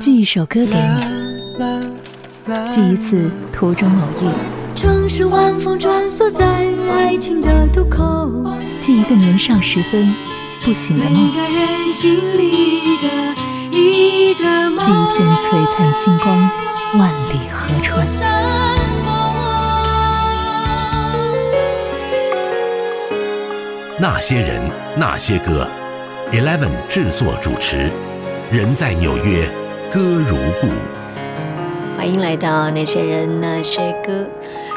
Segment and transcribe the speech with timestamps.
[0.00, 0.72] 寄一首歌给你，
[2.72, 4.30] 寄一次途中偶遇。
[4.74, 6.42] 城市晚风穿梭在
[6.90, 8.30] 爱情的渡口，
[8.80, 10.14] 寄一个年少时分
[10.64, 11.12] 不醒的梦。
[11.12, 14.78] 每个人心里的一个梦。
[14.82, 16.34] 寄一片璀璨星光，
[16.98, 18.06] 万里河川。
[23.98, 24.62] 那些人，
[24.96, 25.68] 那些歌
[26.32, 27.92] ，Eleven 制作主持。
[28.52, 29.48] 人在纽约，
[29.90, 30.68] 歌如故。
[31.96, 34.28] 欢迎来到那些人那些歌。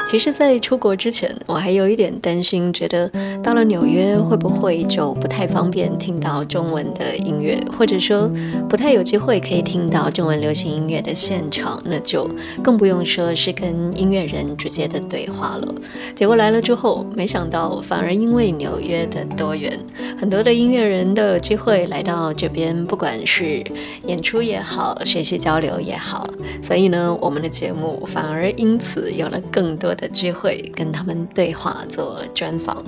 [0.06, 3.10] 其实，在出国之前，我还有一点担心，觉得
[3.42, 8.30] 到了纽约会不会就不太方便听到中文的音乐，或者说
[8.68, 12.30] 不太有机会可以听到中文流行音乐的现场，那就
[12.62, 15.74] 更不用说是跟音乐人直接的对话了。
[16.14, 19.76] 结果来了之后，没想到反而因为纽约的多元，
[20.16, 23.60] 很多的音乐人都有机会来到这边，不管是
[24.06, 26.24] 演出也好，学习交流也好，
[26.62, 32.84] 所以呢，我们的节目反而因此有了更多的机会跟他们对话做专访，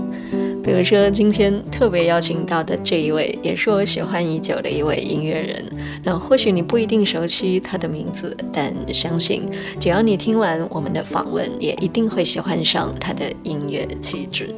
[0.62, 5.64] 比如说今天特别邀请到的这一位，也是我喜欢已久的一位音乐人。
[6.04, 14.54] 那或许你不一定熟悉他的名字，但相信只要你听完我们的访问，也一定会喜欢上他的音乐气质。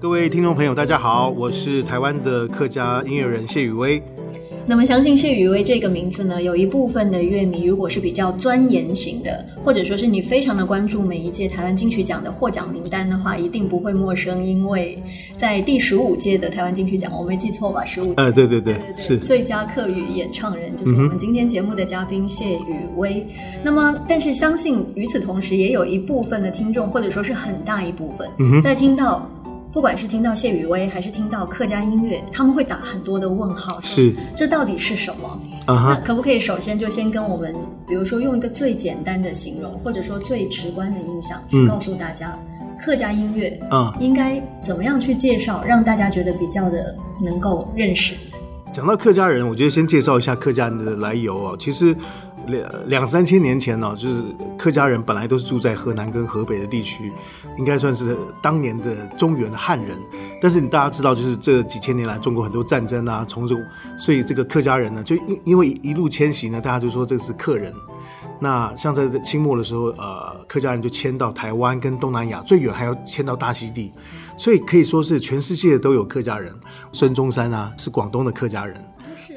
[0.00, 4.02] 各位听众朋友，大家好，我是台湾的客家音乐人谢宇威。
[4.66, 14.98] 那么相信谢雨薇这个名字呢，有一部分的乐迷，如果是比较钻研型的，或者说是你非常的关注每一届台湾金曲奖的获奖名单的话，一定不会陌生，因为
[15.36, 17.84] 在第十五届的台湾金曲奖，我没记错吧？
[17.84, 23.26] 十五届，呃，对对对，对对对是最佳客语演唱人，就是我们今天节目的嘉宾谢雨薇。
[23.28, 29.30] 嗯、那么，但是相信与此同时，也有一部分的听众，或者说是很大一部分，嗯、在听到。
[29.74, 35.88] 不管是听到谢雨薇，还是听到客家音乐，他们会打很多的问号，是这到底是什么？Uh -huh.
[35.88, 37.52] 那可不可以首先就先跟我们，
[37.88, 45.66] 比如说用一个最简单的形容，或者说最直观的印象，去告诉大家、嗯、客家音乐啊应该怎么样去介绍，uh.
[45.66, 48.14] 让大家觉得比较的能够认识。
[48.72, 51.56] 讲到客家人，我觉得先介绍一下客家人的来由啊。
[51.58, 51.96] 其实
[52.46, 54.22] 两两三千年前呢、啊，就是
[54.58, 57.12] 客家人本来都是住在河南跟河北的地区，
[57.58, 59.98] 应该算是当年的中原的汉人。
[60.40, 63.56] 但是你大家知道，就是这几千年来，中国很多战争啊，从这，
[63.98, 67.72] 所以这个客家人呢，就因因为一路迁徙呢，大家就说这是客人。
[68.40, 73.92] 那像在清末的时候，呃，客家人就迁到台湾跟东南亚，最远还要迁到大溪地。
[74.36, 76.52] 所以可以说是全世界都有客家人，
[76.92, 78.84] 孙中山啊是广东的客家人，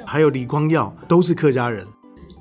[0.05, 1.85] 还有李光耀都是客家人。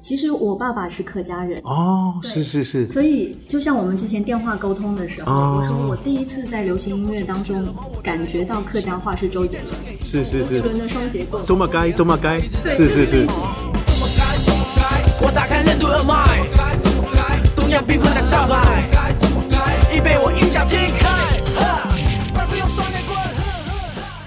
[0.07, 1.61] 其实我爸爸是客家人。
[1.65, 2.89] 哦，是是是。
[2.93, 7.67] 所以就像我们之前电话沟通的时候，哦、我说我第一次在流行音乐当中
[8.05, 9.75] 感觉到客家话是周杰伦，
[10.05, 12.41] 是是是，周杰伦的双截棍，周马街周马街，
[12.71, 13.27] 是是是。
[15.21, 16.39] 我打开任督二脉，
[17.57, 18.85] 东洋缤纷的招牌，
[19.93, 21.17] 已被我一脚踢开。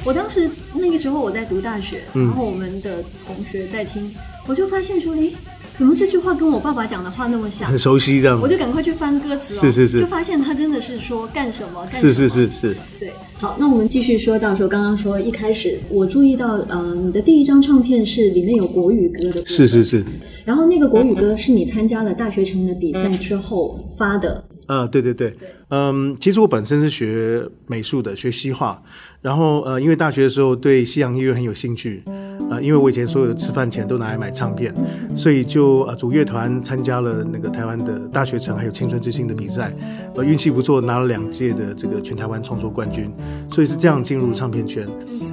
[0.03, 5.31] 我当时那个时候我在读大学，然后我们的同学在听，嗯、我就发现说，诶，
[5.79, 7.69] 怎么这句话跟我爸爸讲的话那么像？
[7.69, 13.13] 很熟悉这样，我就赶快去翻歌词，是是是，就发现他真的是说干什么干什么，是是是是，对。
[13.35, 20.03] 好，那我们继续说到说刚刚说一开始我注意到，呃，你的第一张唱片是里面有国语歌的是是是，
[20.43, 24.43] 然后那个国语歌是你参加了大学城的比赛之后发的。
[24.69, 25.35] 呃，对对对，
[25.69, 28.79] 嗯，其实我本身是学美术的，学西画，
[29.19, 32.03] 然后呃，因为大学的时候对西洋音乐很有兴趣，
[32.51, 34.71] 呃，因为我以前所有的吃饭钱都拿来买唱片，
[35.15, 39.73] 所以就呃组乐团参加了那个台湾的大学城还有青春之星的比赛，
[40.15, 43.11] 呃，运气不错，拿了两届的这个全台湾创作冠军，
[43.49, 44.87] 所以是这样进入唱片圈。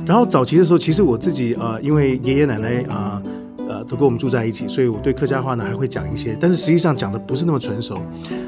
[0.06, 3.20] 然后早期的时候，其实我自己呃，因为爷爷奶奶啊。
[3.22, 3.35] 呃
[3.68, 8.00] 呃，都跟我们住在一起，所以我对客家话呢还会讲一些，但是实际上讲的不是那么纯熟。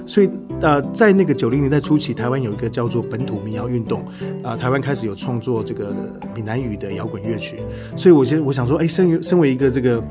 [0.06, 0.30] 所以
[0.60, 4.00] 呃，在那个九零年代初期，台湾有一个叫做本土民谣运动，
[4.42, 5.94] 啊、呃，台湾开始有创作这个
[6.34, 7.58] 闽南语的摇滚乐曲。
[7.96, 10.02] 所以我先我想说，哎，身为身为一个这个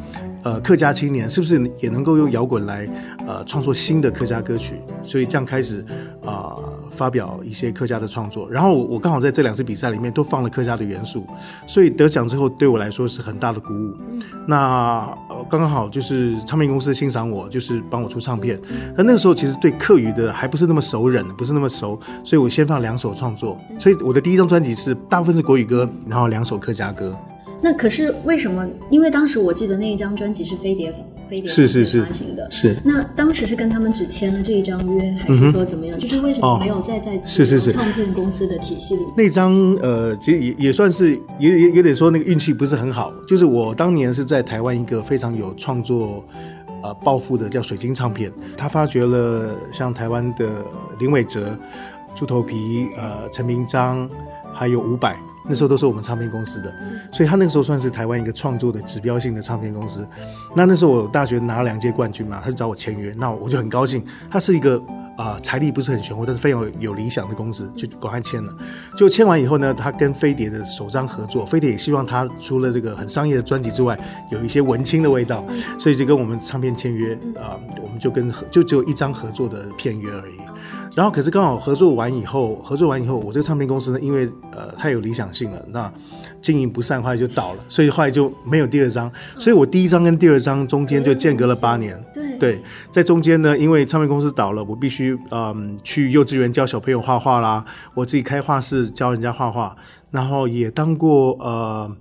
[0.44, 2.88] 呃客家青年，是不是也能够用摇滚来
[3.28, 4.76] 呃创作新的客家歌曲？
[5.04, 5.84] 所以这样开始
[6.26, 6.56] 啊。
[6.98, 11.26] 发表一些客家的创作，然后我刚好在这两次比赛里面都放了客家的元素，
[11.68, 13.96] 所以得奖之后对我来说是很大的鼓舞。
[14.48, 18.60] 那呃刚刚好就是唱片公司欣赏我，就是帮我出唱片。
[18.98, 23.56] 那那个时候其实对客语的还不是那么熟稔，不是那么熟，所以我先放两首创作。
[23.80, 27.16] 所以我的第一张专辑是大部分是国语歌，然后两首客家歌。
[27.62, 28.68] 那可是为什么？
[28.90, 30.94] 因为当时我记得那一张专辑是飞碟
[31.28, 32.78] 飞碟是是是发行的，是。
[32.86, 35.98] 那当时是跟他们只签了这一张约，还是说怎么样？
[35.98, 39.02] 嗯、就是为什么没有再在是是是唱片公司的体系里？
[39.18, 43.12] 那张呃，其实也也算是也也也得说那个运气不是很好。
[43.28, 46.24] 就是我当年是在台湾一个非常有创作
[46.84, 50.64] 呃抱负的叫水晶唱片，他发掘了像台湾的
[51.00, 51.58] 林伟哲、
[52.16, 54.10] 猪头皮、呃陈明章，
[54.54, 55.18] 还有伍佰。
[55.50, 56.74] 那时候都是我们唱片公司的，
[57.12, 60.08] 所以他那个时候算是台湾一个创作的指标性的唱片公司。
[60.56, 64.04] 那那时候我大学拿了两届冠军嘛，他就找我签约，那我就很高兴。
[64.30, 64.82] 他是一个
[65.18, 68.54] 啊财力不是很雄厚，但是非常有，有理想的公司，就赶快签了。
[68.98, 73.98] 就签完以后呢，他跟飞碟的首张合作，飞碟也希望他除了这个很商业的专辑之外，
[74.32, 75.46] 有一些文青的味道，
[75.80, 80.36] 所以就跟我们唱片签约啊，我们就跟就只有一张合作的片约而已。
[80.98, 85.94] 然后，可是刚好合作完以后，合作完以后，我这个唱片公司呢，因为呃太有理想性了，那
[86.42, 89.12] 经营不善，后来就倒了，所以后来就没有第二张。
[89.38, 92.04] 所以我第一张跟第二张中间就间隔了八年。
[92.12, 97.64] 对对，在中间呢，因为唱片公司倒了，我必须嗯去幼稚园教小朋友画画啦，
[97.94, 99.78] 我自己开画室教人家画画，
[100.10, 101.96] 然后也当过呃。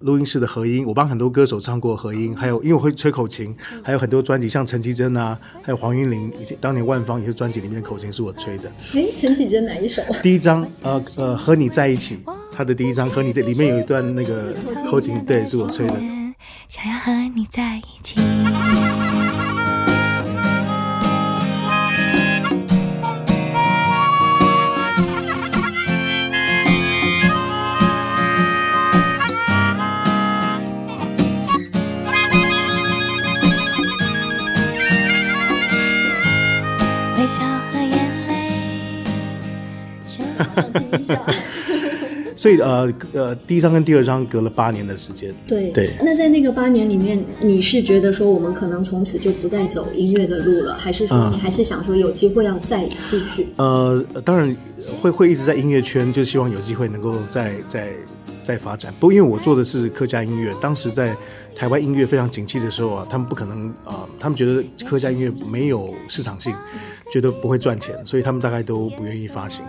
[0.00, 8.70] 录音室的和音，我帮很多歌手唱过和音，还有因为我会吹口琴，还有很多专辑，像陈绮贞啊，还有黄韵玲，以及当年万芳也是专辑里面的口琴是我吹的。
[8.94, 10.02] 哎，陈绮贞哪一首？
[10.22, 12.18] 第一张，呃呃，和你在一起，
[12.52, 14.54] 他的第一张和你在里面有一段那个
[14.90, 15.94] 口琴，对，是我吹的。
[16.66, 18.20] 想要和你在一起。
[42.36, 45.34] 所以呃呃，第一张跟第二张隔了八年的时间。
[45.46, 45.90] 对对。
[46.02, 53.46] 那在那个八年里面，你是觉得说我们可能从此就不再走音乐的路了，还是说你还是想说有机会要再继续？
[53.56, 54.56] 呃，当然
[55.02, 57.90] 会会一直在音乐圈，就希望有机会能够再再
[58.42, 58.94] 再发展。
[58.98, 61.14] 不过因为我做的是客家音乐，当时在
[61.54, 66.54] 台湾音乐非常景气的时候啊，他们不可能啊、呃，他们觉得客家音乐没有市场性，
[67.12, 69.62] 觉得不会赚钱，所以他们大概都不愿意发行。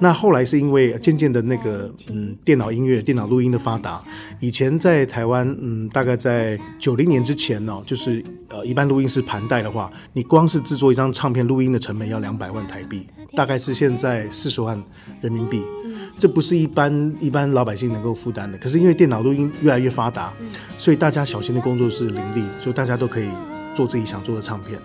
[0.00, 4.02] 那后来是因为渐渐的那个嗯电脑音乐、电脑录音的发达，
[4.40, 14.82] 以前在台湾嗯大概在九零年之前呢、就是呃一般录音室盘带的话，你光是制作一张唱片录音的成本要两百万台币，大概是现在四十万
[15.20, 15.62] 人民币，
[16.18, 18.56] 这不是一般一般老百姓能够负担的。
[18.56, 20.32] 可是因为电脑录音越来越发达，
[20.78, 23.28] 所以大家小型的工作室林立，所以大家都可以
[23.74, 24.78] 做自己想做的唱片。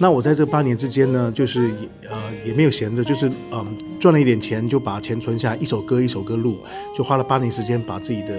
[0.00, 2.16] 那我在这八年之间呢，就是也呃
[2.46, 6.58] 也没有闲着，就是嗯赚了一点钱，就把钱存下，一首歌一首歌录，
[6.96, 8.34] 就花了八年时间把自己的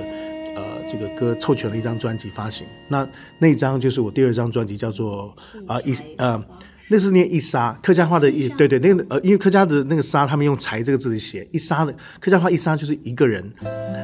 [0.55, 2.65] 呃这个歌凑全了一张专辑发行。
[2.87, 5.31] 那那张就是我第二张专辑，叫做
[5.67, 6.43] 啊一呃。
[6.91, 13.49] 那是念一沙，客家话的一对对，那个呃，因为客家的那个沙，他们用才这个字写一沙的客家话一沙就是一个人，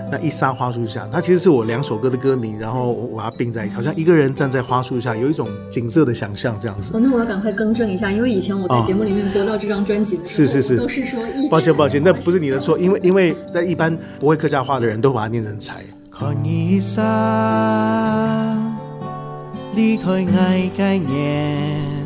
[0.10, 6.96] 那一沙花树下，它其实是我两首歌的歌名，然后我把它并在一起，好像一个人站在花树下，有一种景色的想象这样子。
[6.96, 11.50] 哦，那我要赶快更正一下，因为以前我在节目里面播到这张专辑的时候，是是是，都是说一。
[11.50, 15.84] 抱歉抱歉，那不是你的错，因为因为在一般不会客家话的人都把它念成才。
[16.10, 18.58] 看一沙，
[19.76, 21.97] 离开爱概念。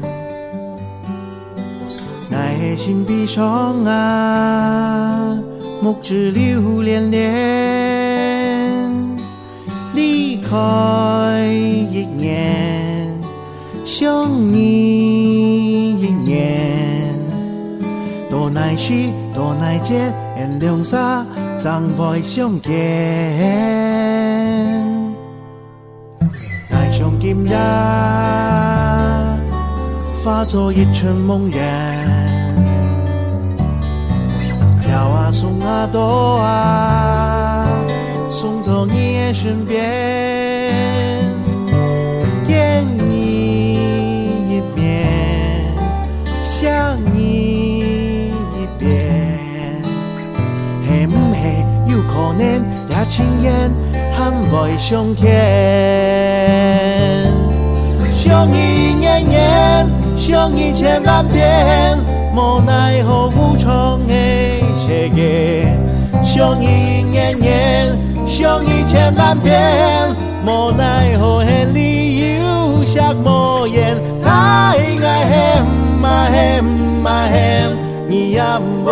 [2.62, 5.36] 内心悲伤啊，
[5.82, 7.28] 目只流连连，
[9.96, 11.44] 离开
[11.92, 13.20] 一年，
[13.84, 17.16] 想你一年，
[18.30, 18.94] 多难舍，
[19.34, 21.26] 多难解，原谅啥，
[21.58, 22.72] 怎会相见？
[26.70, 27.58] 爱像今夜，
[30.24, 31.58] 化作一场梦魇。
[35.32, 37.66] 送啊朵啊，
[38.30, 39.90] 送到你身边，
[42.44, 43.76] 见你
[44.50, 45.08] 一面，
[46.44, 49.82] 想你一遍，
[50.86, 51.40] 系唔系
[51.88, 52.44] 有可能
[52.90, 53.72] 也亲眼
[54.14, 55.32] 喊会相见？
[58.12, 61.98] 想你年年，想你千万遍，
[62.36, 63.56] 无奈何无
[66.24, 69.60] 想你年年，想你千万遍，
[70.46, 73.80] 无奈何恨里有啥模样？
[74.20, 74.76] 再爱
[75.26, 75.66] 恨
[76.00, 77.76] 嘛恨嘛恨，
[78.08, 78.42] 你也
[78.84, 78.92] 不会。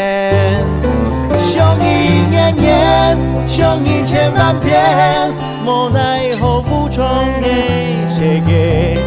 [1.53, 1.83] 相依
[2.29, 5.29] 年年，相依千万遍，
[5.65, 7.03] 无奈何负重
[7.41, 7.47] 的
[8.07, 8.97] 世界。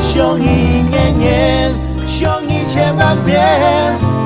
[0.00, 1.70] 相依年年，
[2.06, 3.38] 相依千万遍，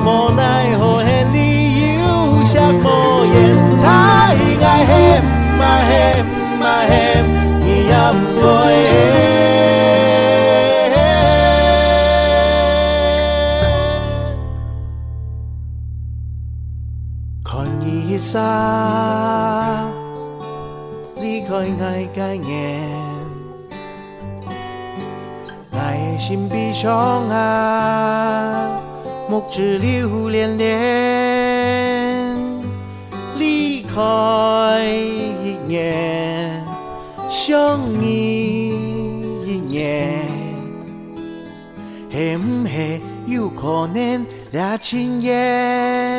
[0.05, 3.35] 无奈何的理由像无言。
[3.77, 3.83] 太
[4.63, 4.95] 爱恨，
[5.59, 6.25] 爱恨，
[6.63, 6.95] 爱恨，
[7.61, 9.24] 你也不会。
[18.17, 19.87] 沙
[21.21, 22.79] 离开爱改念，
[25.71, 28.79] 爱的心悲伤啊，
[29.29, 32.35] 目只流连连。
[33.37, 34.01] 离开
[35.43, 36.63] 一年，
[37.29, 38.69] 相依
[39.45, 40.21] 一年，
[42.11, 46.14] 是不是有可能两情缘？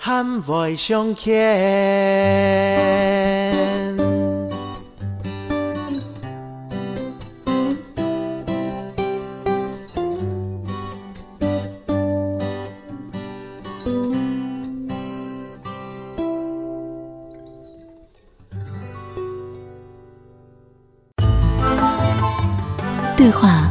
[0.00, 1.36] 喊爱相牵。
[23.16, 23.68] 对话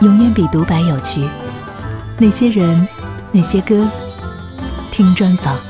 [0.00, 1.26] 永远比独白有趣。
[2.18, 2.86] 那些人，
[3.30, 3.88] 那些歌，
[4.90, 5.67] 听专访。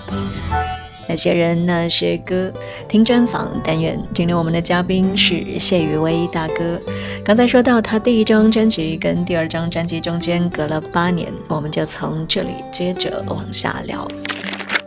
[1.09, 2.53] 那些人，那些歌，
[2.87, 3.99] 听专访单元。
[4.15, 6.79] 今天我们的嘉宾是谢宇威大哥。
[7.25, 14.07] 刚才说到他第一张专辑跟第二张专辑中间隔了八年，我们就从这里接着往下聊。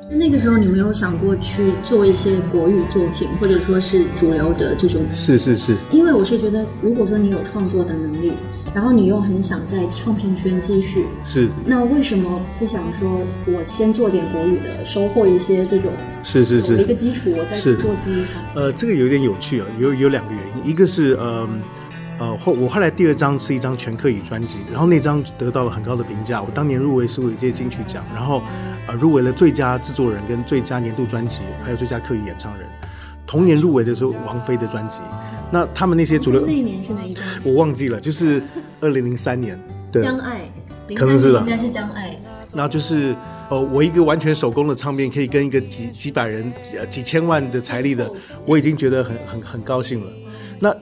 [0.10, 5.02] 那个时候你没有想过去做一些国语作品，或者说是主流的这种？
[5.12, 5.76] 是是是。
[5.90, 8.34] 因为我是觉得，如果说你有创作的能力。
[8.74, 15.92] 然后你又很想在唱片圈继续，是，那为什么不想说，我先做点国语的，收获一些这种，
[16.24, 17.74] 是是是，一个基础，我再做
[18.04, 18.42] 自己想。
[18.56, 21.50] 呃，这个有点有趣啊，有有两个原因，一个是呃
[22.18, 28.42] 呃后我后来第二张是一张全客语专辑，然后那张得到了很高的评价，我当年入围十五届金曲奖，然后
[28.88, 32.66] 呃入围了最佳制作人跟最佳年度专辑，还有最佳客语演唱人。
[33.28, 35.02] 同年入围的时候，王菲的专辑。
[35.52, 37.24] 那他们那些主流那一年是哪一张？
[37.44, 38.42] 我忘记了，就是
[38.80, 39.60] 二零零三年。
[39.92, 40.42] 对，将爱，
[40.96, 42.18] 可能是吧，应该是将爱。
[42.54, 43.14] 然后就是，
[43.50, 48.10] 呃，我一个完全手工的唱片，可以跟一个几几百人、几几千万的财力的，
[48.46, 50.12] 我已经觉得很很很高兴了。
[50.60, 50.74] 那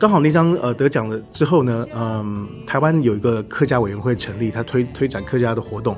[0.00, 5.94] 刚好那张呃得奖了之后呢，嗯、台湾有一个客家委员会成立，他推推展客家的活动。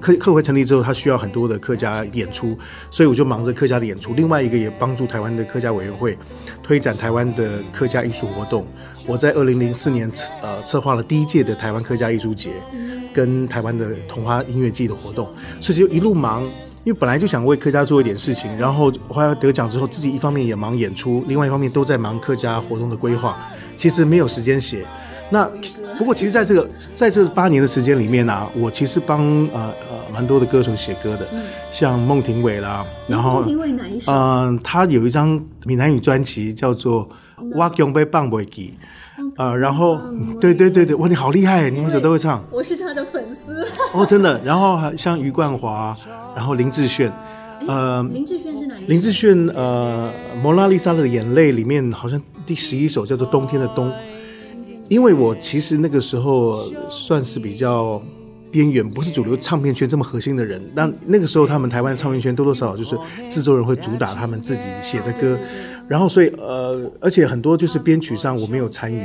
[0.00, 2.56] 客客会成立之后，他需要很多的客家演出，
[2.92, 4.14] 所以我就忙着客家的演出。
[4.14, 6.16] 另外一个也帮助台湾的客家委员会
[6.62, 8.64] 推展台湾的客家艺术活动。
[9.04, 10.08] 我在二零零四年
[10.40, 12.52] 呃策划了第一届的台湾客家艺术节，
[13.12, 15.28] 跟台湾的桐花音乐季的活动，
[15.60, 16.48] 所以就一路忙，
[16.84, 23.36] 因为本来就想为客家做一点事情，然后后来得奖之后，自己一方面也忙演出，另外一方面都在忙客家活动的规划，
[23.76, 24.84] 其实没有时间写。
[25.32, 25.48] 那
[25.96, 29.20] 不过，其实在这个在这八年的时间里面呢、啊，我其实帮
[29.52, 34.10] 呃呃蛮多的歌手写歌的，嗯、像孟庭苇啦，然后孟庭苇哪一首？
[34.10, 37.08] 嗯、呃，他有一张闽南语专辑叫做
[37.54, 38.74] 《我强要放袂记》，
[39.36, 39.98] 呃，然后
[40.40, 44.40] 对对对对，哇，你好厉害，你们手都会唱，我是他的粉丝哦，真的。
[44.44, 45.96] 然后还像余冠华，
[46.34, 47.12] 然后林志炫，
[47.66, 48.74] 呃，林志炫是哪？
[48.86, 50.10] 林志炫呃，
[50.42, 53.88] 《蒙娜丽莎的眼泪》里面好像第十一首叫做《冬天的冬》。
[54.88, 58.02] 因为我其实那个时候算是比较
[58.50, 60.60] 边缘，不是主流唱片圈这么核心的人。
[60.74, 62.98] 那那个时候，他们台湾唱片圈多多少少就是
[63.28, 65.38] 制作人会主打他们自己写的歌，
[65.90, 69.02] 然后所以呃，而且很多就是编曲上我没有参与。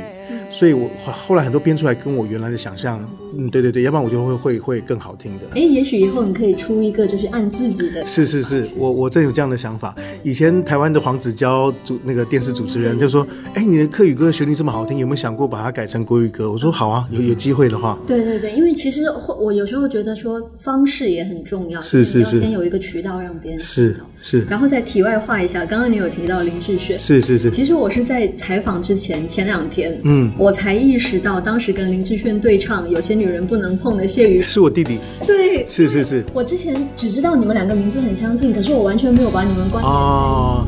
[0.52, 3.04] 所以，我后来很多编出来跟我原来的想象，
[3.36, 5.44] 嗯，对对对，要不然我就会会会更好听的。
[5.54, 8.02] 哎，也许以后你可以出一个，就是按自己的。
[8.06, 9.94] 是是是，我我真有这样的想法。
[10.22, 19.02] 以前台湾的黄子佼主那个电视主持人就说：“哎，你的客语歌旋律这么好听，有没有想过把它改成国语歌？”我说：“好啊，有有机会的话。”对对对，因为其实
[19.38, 23.94] 我有时候觉得说方式也很重要，是是是，要先有一个渠道让别人知
[24.26, 24.44] 是。
[24.50, 27.48] 然后再题外话一下，刚刚你有提到林志炫，是是是。
[27.48, 34.98] 其实我是在采访之前前两天，嗯，我才意识到当时跟林志炫对唱《有些女人不能碰》的谢宇是我弟弟。
[35.24, 36.24] 对，是是是。
[36.34, 39.94] 我之前只知道你们两个名字很相近，可是我完全没有把你们关联在一起。
[39.94, 40.66] 哦。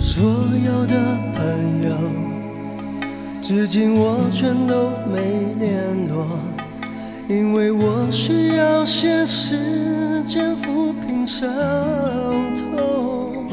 [0.00, 0.24] 所
[0.66, 0.96] 有的
[1.32, 1.44] 朋
[1.88, 1.94] 友，
[3.40, 5.20] 至今我全都没
[5.60, 6.26] 联络。
[7.28, 9.54] 因为我需要些时
[10.24, 11.48] 间抚平伤
[12.56, 13.46] 痛，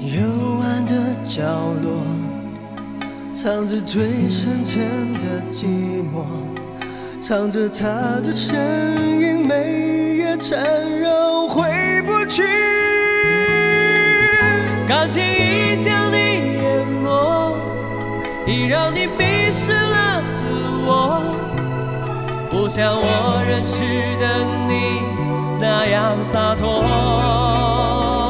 [0.00, 0.92] 幽暗的
[1.28, 1.42] 角
[1.82, 2.04] 落
[3.34, 4.80] 藏着最深沉
[5.14, 5.66] 的寂
[6.12, 6.24] 寞，
[7.20, 7.88] 藏着他
[8.20, 10.58] 的身影，每夜缠
[11.00, 12.42] 绕回不去，
[14.86, 17.56] 感情已将你淹没，
[18.46, 20.44] 已让你迷失了自
[20.86, 21.20] 我。
[22.54, 23.80] 不像我认识
[24.20, 25.02] 的你
[25.60, 28.23] 那样洒脱。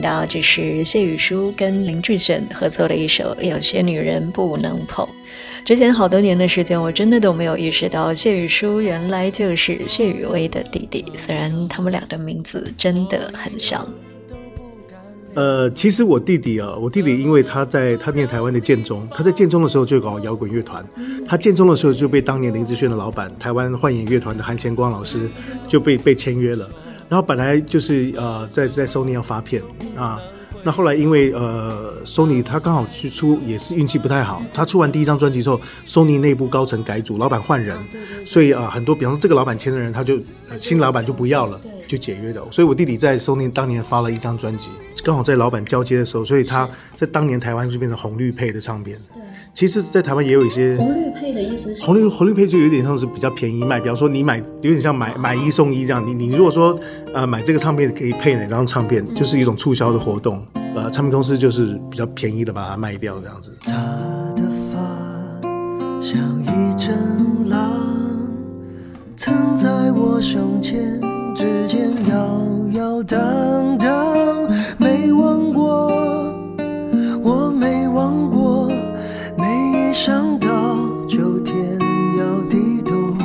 [0.00, 5.04] 到这是谢宇书跟林志炫合作的一首《有些女人不能碰》。
[5.64, 11.04] 之前好多年的时间，我真的都没有意识到谢宇书原来就是谢宇威的弟弟。
[11.14, 13.86] 虽然他们俩的名字真的很像。
[15.34, 20.84] 呃，其实我弟弟啊，我弟弟因为他在他念台湾的建中，他在建中的时候就搞摇滚乐团。
[21.28, 25.28] 他建中的时候就被当年林志炫的老板台湾幻影乐团的韩贤光老师
[25.66, 26.68] 就被被签约了。
[27.08, 29.62] 然后本来就是呃在在 Sony 要发片
[29.96, 30.20] 啊。
[30.64, 37.78] 那后来因为呃，Sony 他刚好去出也是运气不太好，他出完第一张专辑之后，Sony 内部高层改组，老板换人，
[38.26, 40.18] 所以啊、很多，比方说这个老板签的人，他就、
[40.58, 42.40] 新老板就不要了，就解约的。
[42.52, 44.68] 所以我弟弟在 Sony 当年发了一张专辑，
[45.02, 48.96] 刚好在老板交接的时候，所以他在当年台湾就变成红绿配的唱片。
[49.54, 56.06] 其实，在台湾也有一些红绿配的意思是红绿红绿配就有点像是比较便宜卖，比方说你买有点像买买一送一这样。
[56.06, 56.78] 你你如果说
[57.12, 60.46] 呃买这个唱片可以配哪张唱片，就是一种促销的活动。
[60.76, 63.52] 呃，唱片公司就是比较便宜的把它卖掉这样子。
[63.64, 63.72] 他
[64.36, 64.78] 的发
[66.00, 66.94] 像一阵
[67.48, 67.72] 浪，
[69.16, 71.00] 曾在我胸前
[71.34, 76.32] 之间摇摇荡荡，没忘过，
[77.22, 78.38] 我没忘过。
[79.92, 80.48] 想到
[81.08, 81.56] 就天
[82.16, 83.18] 要地动。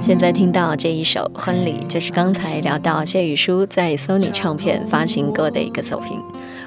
[0.00, 6.20] 现在听到这一首《婚礼》，就是刚才聊到谢宇书在 Sony 唱片发行过的一个作品。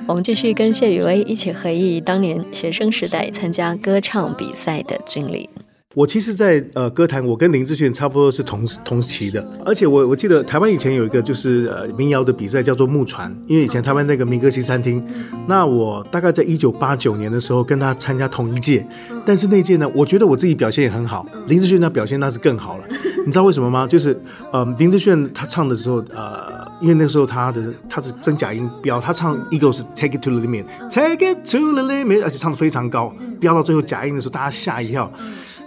[0.06, 5.50] 我们继续跟谢宇威一起回忆当年学生时代参加歌唱比赛的经历。
[5.96, 15.02] 我其实在，呃歌坛，我跟林志炫差不多是同同期的，而且我我记得台湾以前有一个就是呃民谣的比赛叫做木船，因为以前台湾那个民歌西餐厅，
[15.48, 18.86] 那我大概在一九八九年的时候跟他参加同一届，
[19.26, 22.84] 但是那届呢，我觉得我自己表现也很好，林志炫那表现那是更好了，
[23.26, 23.88] 你知道为什么吗？
[23.88, 35.10] 就是呃林志炫他唱的时候，呃因为那时候他的他的真假音飙，他唱 Eagles Take It To The Limit，Take It To The Limit，而且唱得非常高，飙到最后假音的时候，大家吓一跳。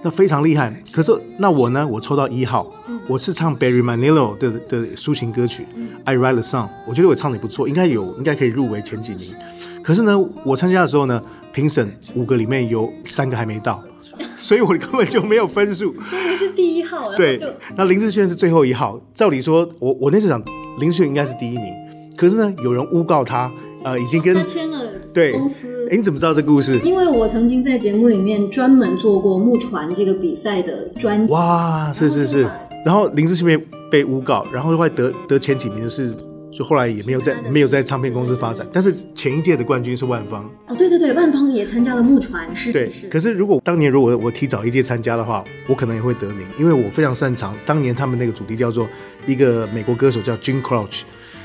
[0.02, 1.86] 那非常厉害，可是那我呢？
[1.86, 2.72] 我抽到一号，
[3.08, 5.66] 我是唱 Barry Manilow 的的抒情歌曲
[6.04, 9.34] ，I Write a Song，我觉得我唱的也不错，应该有，应该可以入围前几名。
[9.82, 11.20] 可是呢，我参加的时候呢，
[11.52, 13.82] 评审五个里面有三个还没到，
[14.36, 15.92] 所以我根本就没有分数。
[15.98, 17.40] 我是第一号，对，
[17.74, 19.00] 那林志炫是最后一号。
[19.12, 20.40] 照理说，我我那次想
[20.78, 21.74] 林志炫应该是第一名，
[22.16, 23.50] 可是呢，有人诬告他，
[23.84, 25.88] 呃，已经跟他签了对公司。
[25.90, 26.78] 哎，你怎么知道这个故事？
[26.84, 31.32] 因为我曾经在节目里面专门做过木船这个比赛的专辑。
[31.32, 32.46] 哇，是是是。
[32.84, 36.14] 然后林志炫被被诬告，然后后来得得前几名的是，
[36.50, 38.66] 就后来也没有在没有在唱片公司发展。
[38.72, 40.48] 但是前一届的冠军是万芳。
[40.68, 43.08] 哦，对对对，万芳也参加了木船，是是是。
[43.08, 48.88] 可是如果当年如果我提早一届参加的话，我可能也会得名，因为我非常擅长当年他们那个主题叫做
[49.26, 51.02] 一个美国歌手叫 Jim Croce，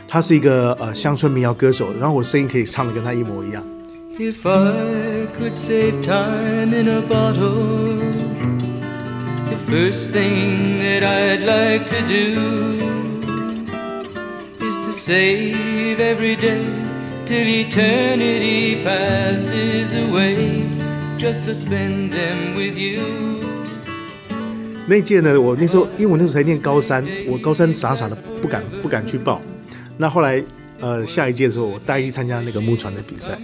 [0.08, 3.63] 他是一个呃乡村民谣歌手，然后我声音可以唱的跟他一模一样。
[4.20, 7.98] If I could save time in a bottle,
[9.50, 12.39] the first thing that I'd like to do
[14.60, 16.62] is to save every day
[17.26, 20.68] till eternity passes away
[21.18, 23.02] just to spend them with you.
[24.86, 29.42] 那届呢，我那时候因为我那时候才念高三，我高三傻傻的不敢不敢去报。
[29.98, 30.44] 那后来
[30.80, 33.38] 呃下一届的时候，我大一参加那个木船的比赛。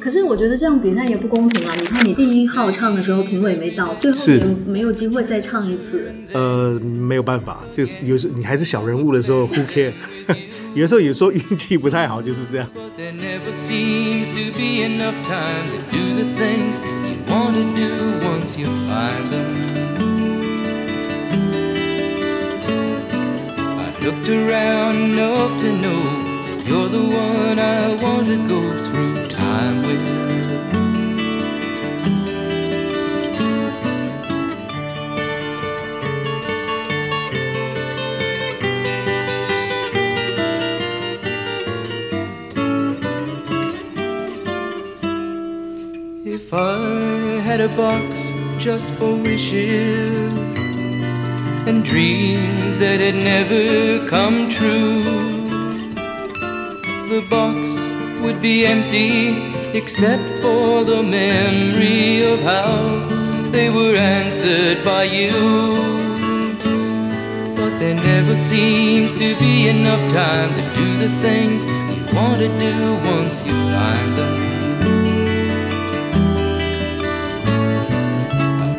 [0.00, 1.72] 可是我觉得这样比赛也不公平啊！
[1.78, 6.12] 你看你第一号唱的时候，评委没到，最后也没有机会再唱一次。
[6.32, 9.92] 呃，没有办法，就是有时你还是小人物的时候，Who care？
[10.74, 12.68] 有时候有时候运气不太好，就是这样。
[24.02, 26.02] Looked around enough to know
[26.46, 30.02] that you're the one I want to go through time with.
[46.26, 50.61] If I had a box just for wishes
[51.66, 55.02] and dreams that had never come true,
[57.08, 57.70] the box
[58.20, 65.30] would be empty except for the memory of how they were answered by you.
[67.54, 72.48] But there never seems to be enough time to do the things you want to
[72.58, 74.38] do once you find them.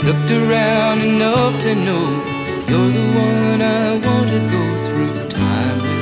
[0.04, 2.33] Looked around enough to know
[2.68, 5.94] you're the one I want to go through time with.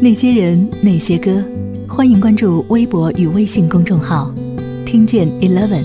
[0.00, 1.42] 那些人，那些歌”，
[1.88, 4.30] 欢迎关注微博与微信公众号，
[4.84, 5.82] 听见 Eleven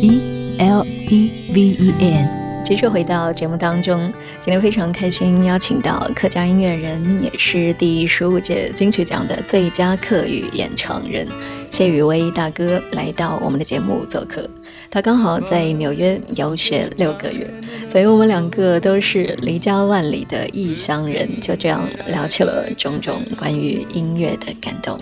[0.00, 0.31] E
[0.62, 2.62] L E V E N。
[2.64, 11.26] 继续回到节目当中，今天非常开心邀请到客家音乐人，也是第十五届金曲奖的最佳客语演唱人
[11.68, 14.48] 谢宇威大哥来到我们的节目做客。
[14.88, 17.50] 他刚好在纽约游学六个月，
[17.88, 24.96] 所以我们两个都是离家万里的异乡人，就这样聊起了种种关于音乐的感动。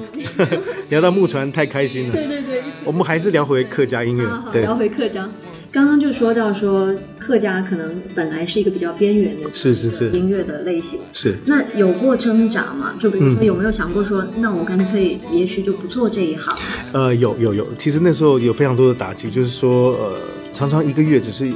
[0.90, 5.28] 聊到木船太开心了，对对对，我们还是聊回客家音乐，好好对，聊回客家。
[5.72, 11.34] 刚刚就说到说客家可能本来是一个比较边缘的，是是是音乐的类型，是。
[11.46, 12.94] 那有过挣扎吗？
[13.00, 16.54] 就比如说有没有想过说，嗯、那我干脆也许就不做这一行？
[16.92, 20.18] 呃，有有有，其实那时候有非常多的打击，就是说，呃，
[20.52, 21.50] 常常一个月只是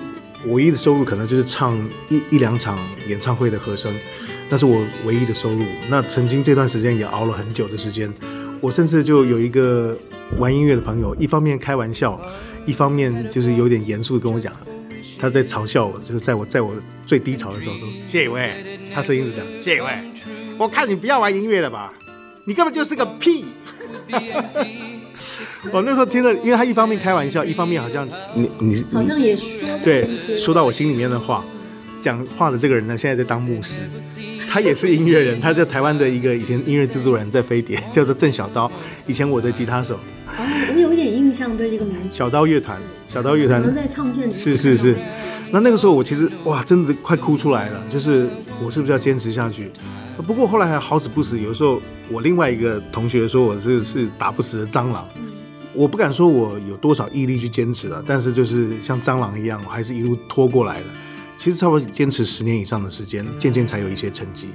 [0.46, 1.76] 唯一的收入，可能就是唱
[2.08, 3.92] 一一两场演唱会的和声，
[4.48, 5.62] 那是我唯一的收入。
[5.88, 8.12] 那曾经这段时间也熬了很久的时间，
[8.60, 9.96] 我甚至就有一个
[10.38, 12.20] 玩音乐的朋友，一方面开玩笑。
[12.66, 14.52] 一方面就是有点严肃的跟我讲，
[15.20, 16.74] 他在嘲笑我，就是在我在我
[17.06, 18.50] 最低潮的时候说：“谢宇威，
[18.92, 19.86] 他声音是这样，谢宇威，
[20.58, 21.94] 我看你不要玩音乐了吧，
[22.44, 23.44] 你根本就是个屁。
[25.70, 28.04] ”我那时候听了，因为他一方面开玩笑，一方面好像
[28.34, 31.44] 你你好像也说对说到我心里面的话。
[31.98, 33.76] 讲话的这个人呢，现在在当牧师，
[34.56, 38.72] 他也是音乐人，他在台湾的一个以前音乐制作人，在飞碟叫做郑小刀，
[39.06, 39.96] 以前我的吉他手。
[40.28, 42.14] 哦，我有一点印象，对这个名字。
[42.16, 43.60] 小刀乐团，小刀乐团。
[43.60, 44.32] 可能在唱片里。
[44.32, 44.96] 是是是，
[45.50, 48.30] 那那个时候我其实哇，真的快哭出来了，就是
[48.64, 49.70] 我是不是要坚持下去？
[50.26, 51.78] 不过后来还好死不死，有时候
[52.10, 55.06] 我另外一个同学说我是是打不死的蟑螂，
[55.74, 60.86] 我不敢说我有多少毅力去坚持了，但是就是像蟑螂一样，我还是一路拖过来了。
[61.36, 64.48] 其实差不多坚持十年以上的时间，渐渐才有一些成绩。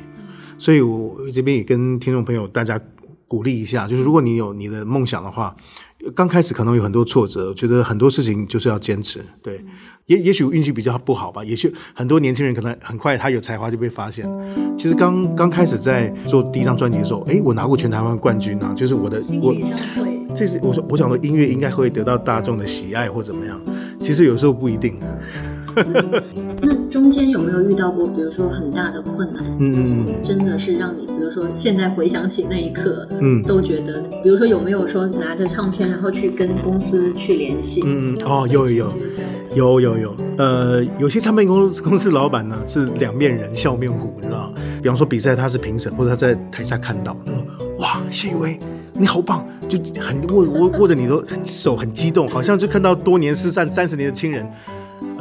[0.57, 2.79] 所以我这边也跟听众朋友大家
[3.27, 5.55] 鼓励一下，就是如果你有你的梦想的话，
[6.13, 9.23] 刚开始可能有很多挫折，我觉得很多事情就是要坚持。
[9.41, 9.63] 对，
[10.07, 14.27] 也也许运气比较不好吧，也许很多年轻人可能很快他有才华就被发现。
[14.77, 19.55] 其实刚刚开始在做第一张专辑的时候，哎，我拿过全台湾冠军啊，就是我的我，
[20.35, 23.59] 这是我说我想说音乐应该会得到大众的喜爱或怎么样，
[23.99, 24.97] 其实有时候不一定。
[26.91, 29.41] 那中间有没有遇到过，比如说很大的困难？
[29.59, 37.81] 嗯，真的是让你，比如说现在回想起那一刻，嗯，都觉得，比如说有没有说拿着唱片，然后去跟公司去联系？
[37.85, 38.91] 嗯，哦，有有
[39.55, 44.53] 有，有有有，呃，有些唱片公司公司老板呢是两面人，笑面虎，你知道？
[44.81, 47.15] 比方说比赛他是评审，或者他在台下看到，
[47.77, 48.59] 哇，谢宇威，
[48.93, 54.45] 你好棒，就很握握握着你的手很激动，好像就看到多年失散三十年的亲人。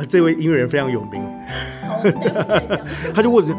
[0.01, 1.23] 啊，这位音乐人非常有名，
[3.15, 3.55] 他就问着，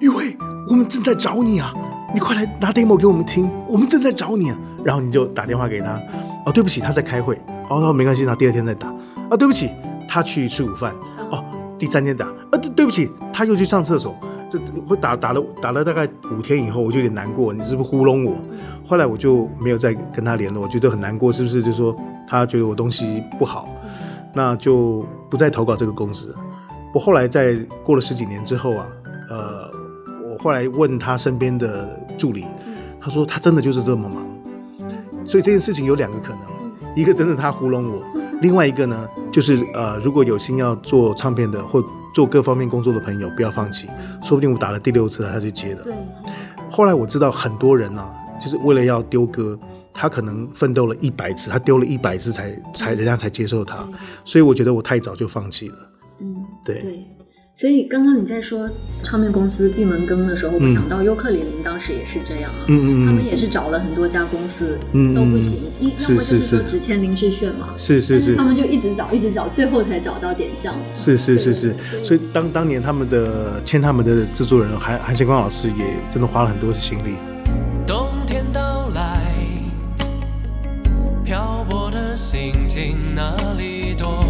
[0.00, 0.36] 玉慧，
[0.68, 1.72] 我们正在找你啊，
[2.12, 4.58] 你快来拿 demo 给我们听，我们正在找你啊。
[4.84, 5.98] 然后你就打电话给他，
[6.44, 7.36] 哦，对不起，他在开会。
[7.70, 8.88] 哦，哦没关系，那第二天再打。
[9.30, 9.70] 啊，对不起，
[10.06, 10.94] 他去吃午饭。
[11.30, 11.42] 哦，
[11.78, 12.26] 第三天打。
[12.26, 14.14] 啊，对对不起，他又去上厕所。
[14.50, 18.36] 这我打打了打了大概五天以后，我就有点难过，你是不是糊弄我？
[18.86, 21.62] 后来我就没有再跟他联络，我觉得很难过，是不是？
[21.62, 21.94] 就说
[22.26, 23.68] 他觉得我东西不好，
[24.32, 26.34] 那就不再投稿这个公司。
[26.94, 28.86] 我后来在过了十几年之后啊，
[29.28, 29.70] 呃，
[30.30, 32.44] 我后来问他身边的助理，
[33.00, 34.26] 他说他真的就是这么忙，
[35.26, 36.42] 所以这件事情有两个可能，
[36.96, 38.02] 一个真的他糊弄我，
[38.40, 43.86] 另外一个呢，就是呃，如果有心要做唱片的或做各方面工作的朋友，不要放弃，
[44.22, 45.82] 说不定我打了第六次他就接了。
[45.84, 45.94] 对。
[46.70, 48.10] 后来我知道很多人呢、啊，
[48.40, 49.58] 就是为了要丢歌，
[50.00, 53.84] 他可能奋斗了一百次，他丢了一百次才才人家才接受他，
[54.24, 55.74] 所以我觉得我太早就放弃了。
[56.20, 57.04] 嗯，对，对，
[57.56, 58.70] 所以刚刚你在说
[59.02, 77.16] 唱片公司闭门羹的时候，我想到尤克里林当时也是这样啊，嗯嗯，他们也是找了很多家公司，嗯，都不行，一要么就是说只签林志炫嘛，是是是，他们就一直找一直找，最后才找到点将，是是是是，所以当当年他们的签他们的制作人韩韩星光老师也真的花了很多的心力。
[83.18, 84.24] 哪里多？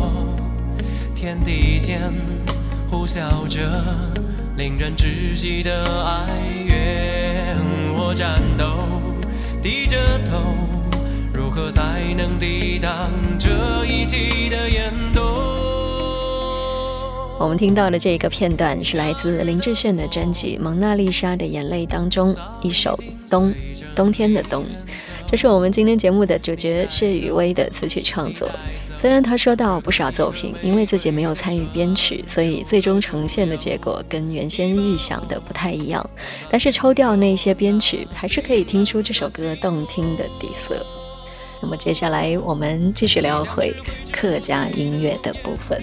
[1.15, 2.11] 天地间
[2.91, 3.61] 呼啸着
[4.57, 7.59] 令人窒息的哀怨，
[7.95, 8.89] 我颤抖，
[9.61, 10.39] 低着头，
[11.35, 15.23] 如何才能抵挡这一季的严冬？
[17.39, 22.97] 我们听到的这个片段是来自林志炫的专辑《蒙娜丽莎的眼泪》当中一首
[23.31, 23.53] 《冬》，
[23.95, 24.65] 冬天的冬。
[25.31, 28.49] 这是我们今天节目的主角谢宇威的词曲创作。
[28.99, 36.05] 虽然他说到不少作品，因为自己没有参与编曲，所以最终呈现的结果跟原先预想的不太一样。
[36.49, 40.85] 但是抽掉那些编曲，还是可以听出这首歌动听的底色。
[41.61, 43.75] 那么接下来我们继续聊回
[44.11, 45.79] 客家音乐的部分。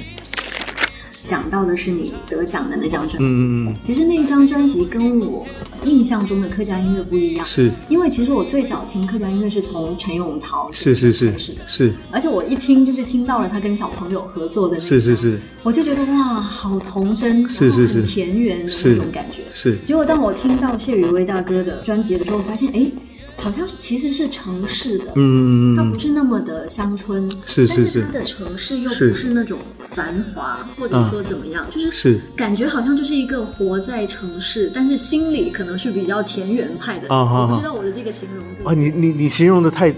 [1.25, 3.39] 讲到的是你得奖的那张专辑，
[3.83, 5.45] 其实那一张专辑跟我
[5.83, 7.71] 印象中的客家音乐不一样，是。
[7.89, 19.77] 因为其实我最早听客家音乐是从陈永桃是是是是的，是，而且我一听就是听到了他跟小朋友合作的那，是是是，我就觉得哇，好童真，是是是，田园的那种感觉，是，是。
[19.83, 22.91] 结果当我听到谢宇威大哥的专辑的时候，我发现哎。
[23.37, 28.01] 好像其实是城市的，嗯，它不是那么的乡村，是是是，但是。
[28.01, 37.07] 它的城市又不是那种繁华，或者说怎么样，就是是感觉好像就是一个活在城市，但是心里可能是比较田园派的。
[37.09, 38.65] 我不知道我的这个形容对。
[38.65, 39.93] 啊，你你你形容的太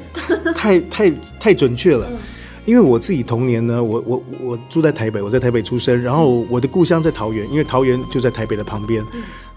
[0.53, 2.05] 太太太准确了，
[2.65, 9.05] 因为我自己童年呢，我我我住在台北，我在台北出生，然后我的故乡在桃园，因为桃园就在台北的旁边。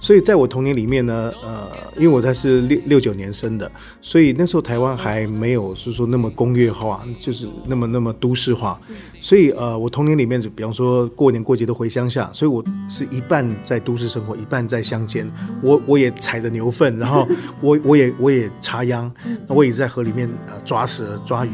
[0.02, 8.80] 所以在我童年里面呢，呃，因为我才是六六九年生的，所以那时候台湾还没有是说那么工业化，就是那么那么都市化。
[9.20, 15.30] 所以呃，我童年里面就比方说过年过节都回乡下，所以我是一半在都市生活，一半在乡间。
[15.62, 17.28] 我我也踩着牛粪，然后
[17.60, 19.12] 我我也我也插秧，
[19.48, 21.50] 我也在河里面呃抓蛇抓鱼。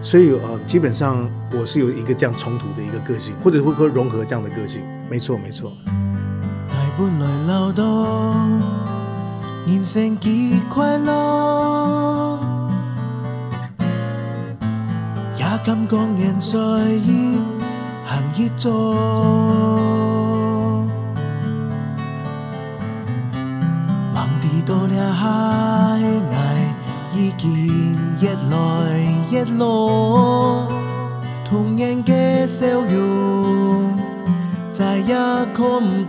[0.00, 4.80] 所以呃，基本上我是有一个这样冲突的一个个性，或者会会融合这样的个性。
[5.10, 5.76] 没错，没错。
[6.98, 8.60] 本来流动，
[9.66, 12.38] 人生几快乐，
[15.38, 16.58] 也敢讲人在
[16.90, 17.40] 意
[18.04, 18.94] 行一座，
[24.14, 25.98] 忙地多了海
[26.30, 26.36] 外，
[27.14, 29.00] 已经越来
[29.30, 30.68] 越老，
[31.48, 33.91] 童年嘅笑容。
[34.82, 35.14] 再也
[35.54, 36.08] 看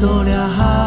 [0.00, 0.79] 多了哈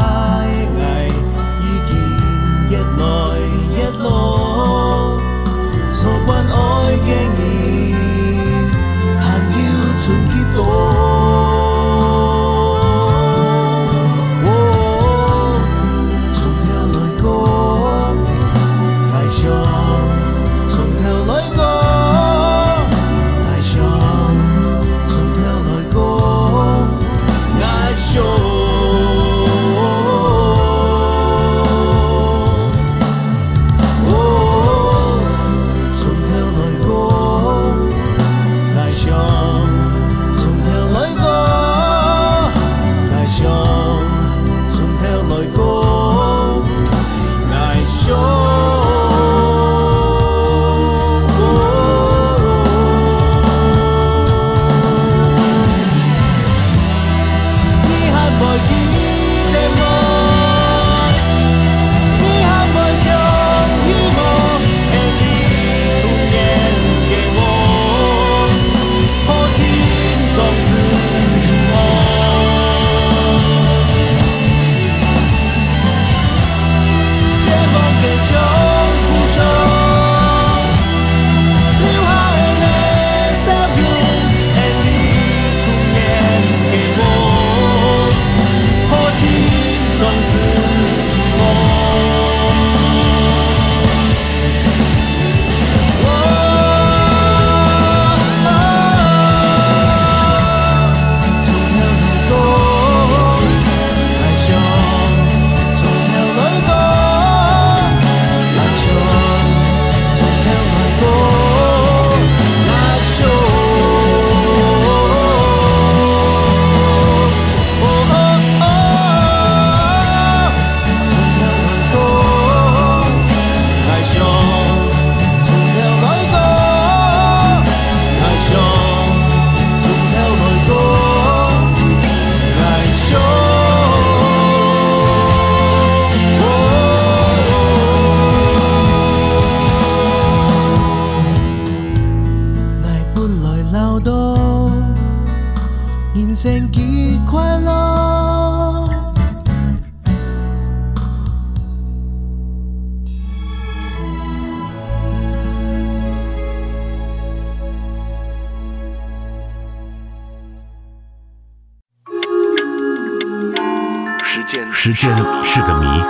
[165.03, 165.13] 真
[165.43, 166.01] 是个谜，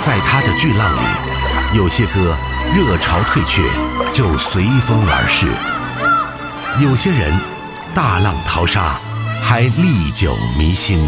[0.00, 2.34] 在他的巨浪里，有些歌
[2.74, 3.62] 热潮退却
[4.14, 5.46] 就随风而逝，
[6.82, 7.38] 有些人
[7.94, 8.98] 大浪淘沙
[9.42, 10.98] 还历久弥新。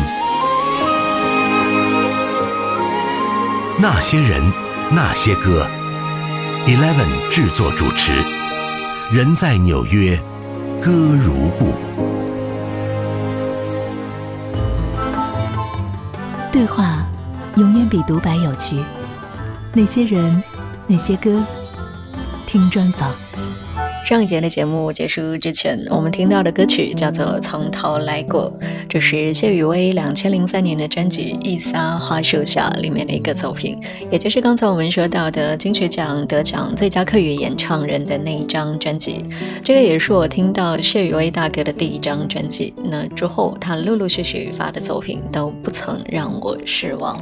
[3.79, 4.53] 那些人，
[4.90, 5.66] 那些歌
[6.66, 8.12] ，Eleven 制作主持，
[9.11, 10.18] 人在纽约，
[10.83, 12.08] 歌如故。
[16.59, 17.07] 对话
[17.55, 18.83] 永远比独白有趣。
[19.75, 20.42] 哪些人，
[20.88, 21.40] 哪些歌，
[22.49, 23.09] 听专访。
[24.05, 28.53] 上一节的节目结束之前，我们听到的歌曲叫做《从头来过》，
[28.88, 33.79] 这是谢雨薇两千零三年的专辑《一撒花树下》里面的一个作品，
[34.10, 39.23] 也就是刚才我们说到的金曲奖得奖最佳客语演唱人的那一张专辑。
[39.62, 42.73] 这个也是我听到谢雨薇大哥的第一张专辑。
[42.90, 47.21] 那之后他陆陆续续发的作品都不曾让我失望。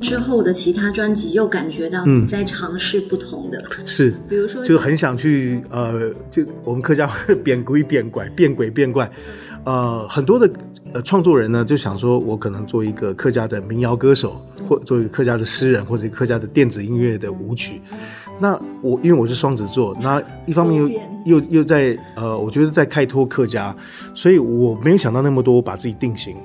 [0.00, 9.10] 之后的其他专辑又感觉到你在尝试不同的，嗯、是，比如说就很想去呃，就我们客家话 变鬼变怪，变鬼变怪，
[9.64, 10.48] 呃，很多的
[10.94, 17.80] 呃创作人呢就想说，我可能做一个客家的民谣歌手，或做一个客家的诗人，或者客家的电子音乐的舞曲。
[18.40, 20.80] 那我因为我是双子座，那一方面
[21.24, 23.74] 又又又在呃，我觉得在开拓客家，
[24.14, 26.36] 所以我没有想到那么多，我把自己定型。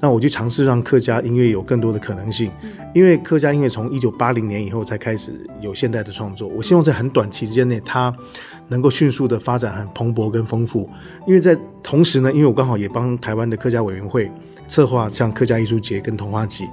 [0.00, 2.50] 那我就尝试让客家音乐有更多的可能性，
[2.94, 5.32] 因为客家音乐从一九八零年以后才开始
[5.62, 6.46] 有现代的创作。
[6.48, 8.14] 我希望在很短期间内，它
[8.68, 10.88] 能够迅速的发展很蓬勃跟丰富。
[11.26, 14.30] 因为在同时呢，因为我刚好也帮台湾的客家委员会
[14.68, 16.64] 策划像客家艺术节跟童话集。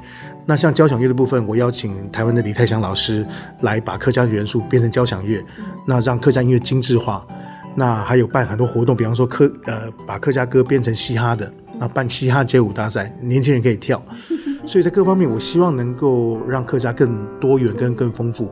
[0.45, 3.25] 那像交响乐的部分，我邀请台湾的李泰祥老师
[3.61, 5.43] 来把客家元素变成交响乐，
[5.85, 7.25] 那让客家音乐精致化。
[7.75, 11.51] 那还有办很多活动，比方说客呃把客家歌变成嘻哈的。
[11.79, 13.99] 那办嘻哈街舞大赛，年轻人可以跳，
[14.67, 18.51] 所以在各方面，我希望能够让客家更多元、跟更丰富。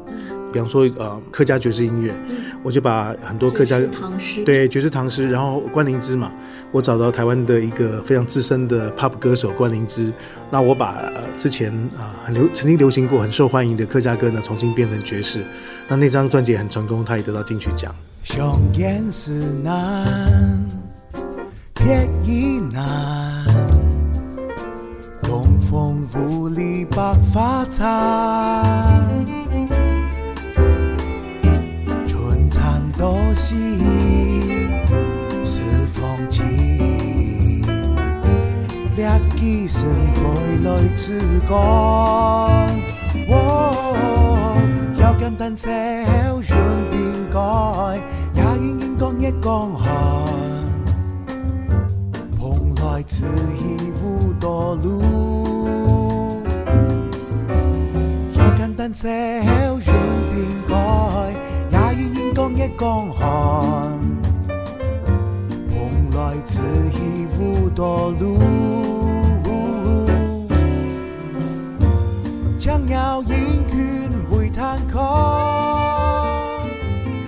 [0.51, 2.13] 比方说，呃，客家爵士音乐，
[2.63, 6.31] 我就把很多客家唐诗，对爵士唐诗，然后关灵芝嘛，
[6.71, 10.11] 我找到台湾的一个非常资深的 pop 歌手关灵芝，
[10.49, 15.43] 那我把呃之前啊、呃、很流曾经流行过、很受欢迎的客家歌呢，重新变成爵士。
[15.87, 17.93] 那那张专辑很成功，他也得到金曲奖。
[21.75, 23.45] 天意难，
[25.23, 29.25] 东风无力百花残，
[32.99, 33.55] 多息，
[35.45, 36.43] 四方起，
[38.97, 39.79] 掠几身
[40.15, 40.21] 回
[40.65, 41.57] 来自干。
[44.97, 46.49] 要简单小人
[46.91, 46.99] 应
[47.31, 47.39] 该，
[48.35, 49.87] 也应应讲一讲下。
[53.07, 56.43] 此意无多路，
[58.33, 59.87] 要简单小人
[60.35, 60.75] 应该，
[62.39, 63.99] 也应应讲一讲寒。
[65.69, 65.75] 蓬
[66.15, 66.59] 莱此
[66.93, 68.37] 意无多路，
[72.57, 73.29] 将要引
[73.67, 74.49] 军回。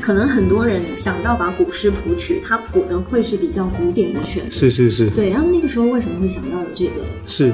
[0.02, 4.50] 可能很多人想到把古诗谱曲，它谱的会是比较古典的旋律。
[4.50, 5.10] 是是是。
[5.12, 7.02] 对，然后那个时候为什么会想到有这个？
[7.26, 7.54] 是，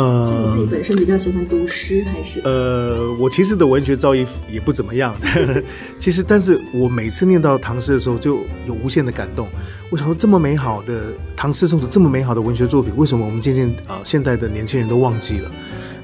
[0.00, 2.40] 呃，你自己本身比较喜欢读诗还是？
[2.44, 5.14] 呃，我其实的文学造诣也不怎么样。
[5.98, 9.48] 其实，但是我每次念到唐诗的时候，就有无限的感动。
[9.90, 15.50] 我想说，这么美好的唐诗宋词，这么美好的文学作品，为什么我们渐渐啊、呃，现代的年轻人都忘记了？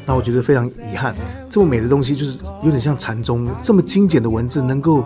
[0.05, 1.15] 那我觉得非常遗憾。
[1.49, 5.05] 这么美的东西，就是有点像禅宗，这么精简的文字，能够。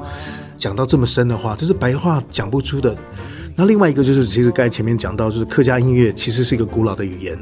[0.58, 2.94] 讲到这么深的话，这是白话讲不出的。
[3.60, 7.38] 那另外一个就是，其实刚才前面讲到，就是客家音乐其实是一个古老的语言。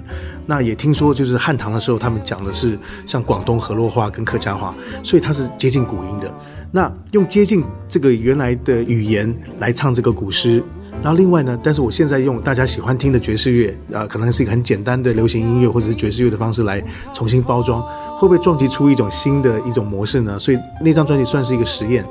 [0.46, 6.28] 那也听说，就是汉唐的时候，他们讲的是像广东河洛话跟客家话，所以它是接近古音的。
[6.72, 10.60] 那用接近这个原来的语言来唱这个古诗，
[11.02, 16.82] 然后另外呢，但是我现在用大家喜欢听的爵士乐啊、呃，可能是一个很简单的流行音乐或者是爵士乐的方式来
[17.14, 17.80] 重新包装，
[18.18, 20.38] 会不会撞击出一种新的一种模式呢？
[20.38, 22.04] 所以那张专辑算是一个实验。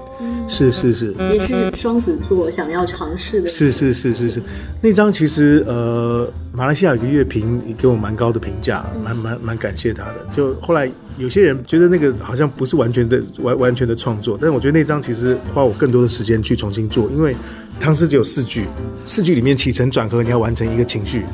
[0.49, 3.49] 是是是，也是双子座想要尝试的。
[3.49, 4.41] 是是是是是，
[4.81, 10.25] 那张其实呃，马来西亚有个乐评也给我蛮高的评价，蛮蛮蛮感谢他的。
[10.31, 17.35] 就后来有些人觉得那个好像不是完全的完完全的创作，但是我觉得那张其实花我更多的时间去重新做，因为
[17.79, 18.67] 唐诗只有四句，
[19.05, 21.25] 四句里面起承转合你要完成一个情绪。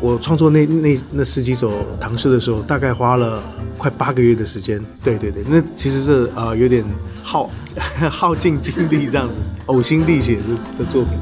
[0.00, 3.42] 我创作那那那十几首唐诗的时候，大概花了
[3.78, 4.78] 快八个月的时间。
[5.02, 6.84] 对对对，那其实是呃有点
[7.22, 7.50] 耗
[8.10, 11.12] 耗尽精力这样子， 呕心沥血的的作品。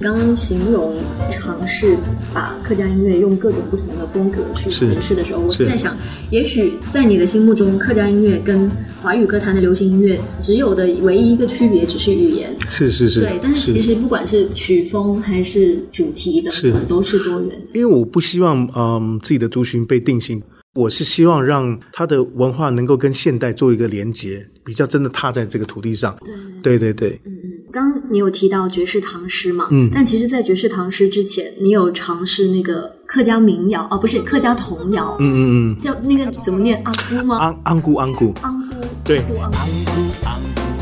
[0.00, 0.94] 刚刚形容
[1.28, 1.98] 尝试
[2.32, 5.96] 把客家音乐用各种不同的风格去诠释的时候，我在想，
[6.30, 8.70] 也许在你的心目中，客家音乐跟
[9.02, 12.54] 华语歌坛的流行音乐只有的唯一一个区别，只是语言。
[12.68, 13.20] 是是是。
[13.20, 17.72] 对，但是其实不管是曲风还是主题等等，都是多元的。
[17.74, 20.42] 因为我不希望嗯自己的族群被定型，
[20.74, 26.16] 我是希望让他的文化能够跟现代做一个连接，比较真的踏在这个土地上。
[26.62, 27.20] 对对对对。
[27.24, 27.32] 嗯。
[27.72, 29.68] 刚刚你有提到爵士唐诗嘛？
[29.70, 35.16] 嗯，但其实，在爵士唐诗之前，你有尝试那个客家民谣哦，不是客家童谣。
[35.20, 35.38] 嗯嗯
[35.78, 36.80] 嗯，叫那个怎么念？
[36.84, 37.36] 阿姑吗？
[37.38, 38.34] 安安姑安姑。
[38.42, 38.74] 安姑。
[39.04, 39.18] 对。
[39.18, 39.48] 安姑安
[39.84, 40.00] 姑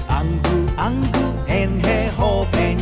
[0.08, 2.78] 安姑安姑，很好朋友。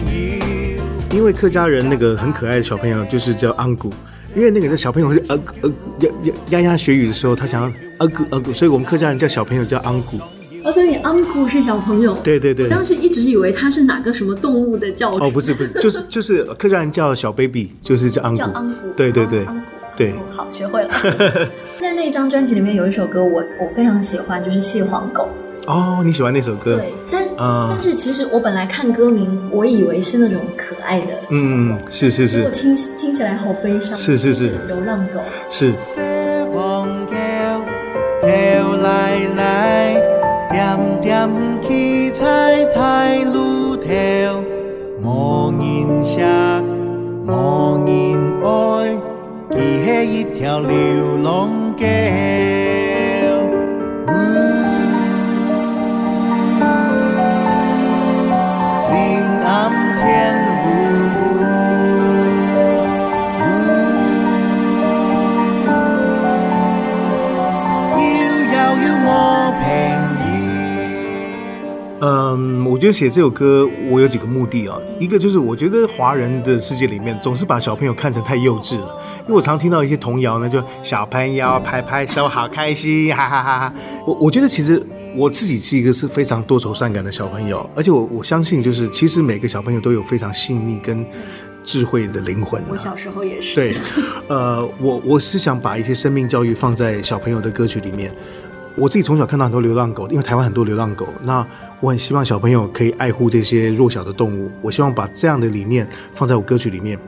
[1.13, 3.93] 因为客家人那个很可爱的小朋友就是叫安姑，
[4.37, 5.69] 因为那个小朋友是呃呃
[6.01, 10.21] 呀呀呀呀学语的时候，他想要呃姑呃姑，所以我们客家人叫小朋友叫安姑。
[10.67, 12.69] 哦，所以你安姑是小朋友，对对对。
[12.69, 18.37] 当时一直以为他是哪个什么动物的叫哦，不是不是，就是 就是客家人叫小 baby，就是叫安古。
[18.39, 19.47] 叫安古，对对对，
[19.97, 20.13] 对。
[20.33, 20.91] 好，学会了。
[21.81, 25.29] 在那张专辑里面有一首歌，我我非常喜欢，就是《蟹黄狗》。
[25.71, 26.75] 哦，你喜欢那首歌？
[26.77, 32.39] 对，但但是其实我本来看歌名，我以为是那种可爱的，嗯，是是是。
[32.39, 35.21] 结果听听起来好悲伤，是是是，流浪狗。
[35.49, 35.73] 是。
[40.57, 40.65] 点
[41.03, 41.29] 点
[41.61, 43.91] 七彩太路头，
[45.03, 46.19] 无人识，
[47.27, 47.93] 无人
[48.43, 48.47] 爱，
[49.51, 49.55] 佢
[49.85, 50.71] 系一条流
[51.23, 51.85] 浪狗。
[72.01, 74.79] 嗯，我觉得写这首歌我有几个目的啊。
[74.99, 83.75] 一个就是我觉得华人的世界里面总是把小朋友看成太幼稚了，因为我常听到一些童谣呢，就小朋友拍拍手好开心，哈哈哈哈。
[84.07, 84.85] 我我觉得其实
[85.15, 91.05] 我自己是一个是非常多愁善感的小朋友，而且我我相信就是其实每个小朋友都有非常细腻跟
[91.65, 92.67] 智慧的灵魂啊。
[92.71, 93.55] 我小时候也是。
[93.55, 93.77] 对，
[94.29, 98.13] 呃，我我是想把一些生命教育放在小朋友的歌曲里面。
[98.77, 101.45] 我自己从小看到很多流浪狗，因为台湾很多流浪狗，那
[101.81, 104.51] 我很希望小朋友可以爱护这些弱小的动物。
[104.61, 106.99] 我希望把这样的理念放在我歌曲里面。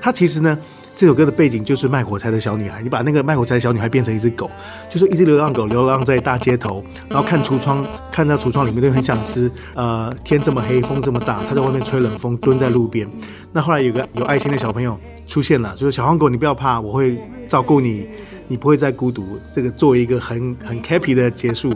[0.00, 0.56] 它其实呢，
[0.94, 2.80] 这首歌的背景就是卖火柴的小女孩。
[2.82, 4.48] 你把那个卖火柴的小女孩变成一只狗，
[4.88, 9.50] 就说一只流浪狗流浪在大街头，然后看橱窗，看到橱窗里面都很想吃。
[9.74, 13.08] 呃，天这么黑，风这么大，它在外面吹冷风，蹲在路边。
[13.52, 14.96] 那后来有个有爱心的小朋友
[15.26, 18.06] 出现了，就说小黄狗，你不要怕，我会照顾你。
[18.48, 21.72] 你不会再孤独，这个作为一个很很 happy 的结束。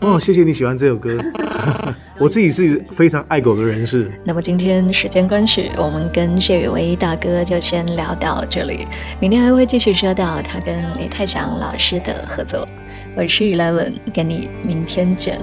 [0.00, 1.16] 哦，谢谢你喜欢这首歌，
[2.18, 4.10] 我自己是非常爱狗的人士。
[4.24, 8.86] 那么今天时间关系，我们跟谢宇威大哥就先聊到这里，
[9.20, 12.68] 明天还会继续说到他跟李泰祥老师的合作。
[13.16, 15.40] 我是 Eleven，跟你明天见。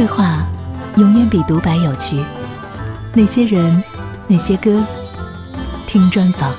[0.00, 0.46] 对话
[0.96, 2.24] 永远比独白有趣。
[3.12, 3.84] 那些人，
[4.26, 4.82] 那些歌，
[5.86, 6.50] 听专访。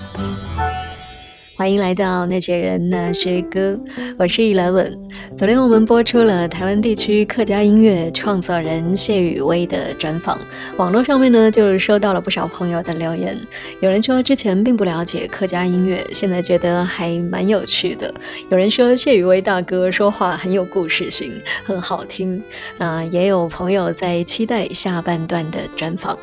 [1.57, 3.79] 欢迎来到那些人那些歌，
[4.19, 4.95] 我是易兰文。
[5.37, 10.37] 昨天我们播出了台湾地区客家音乐创作人谢宇威的专访，
[10.77, 13.37] 网络上面呢就收到了不少朋友的留言。
[13.79, 18.13] 有人说之前并不了解客家音乐，现在觉得还蛮有趣的。
[18.49, 22.41] 有人说谢宇威大哥说话很有故事性，很好听。
[22.77, 26.17] 啊，也有朋友在期待下半段的专访。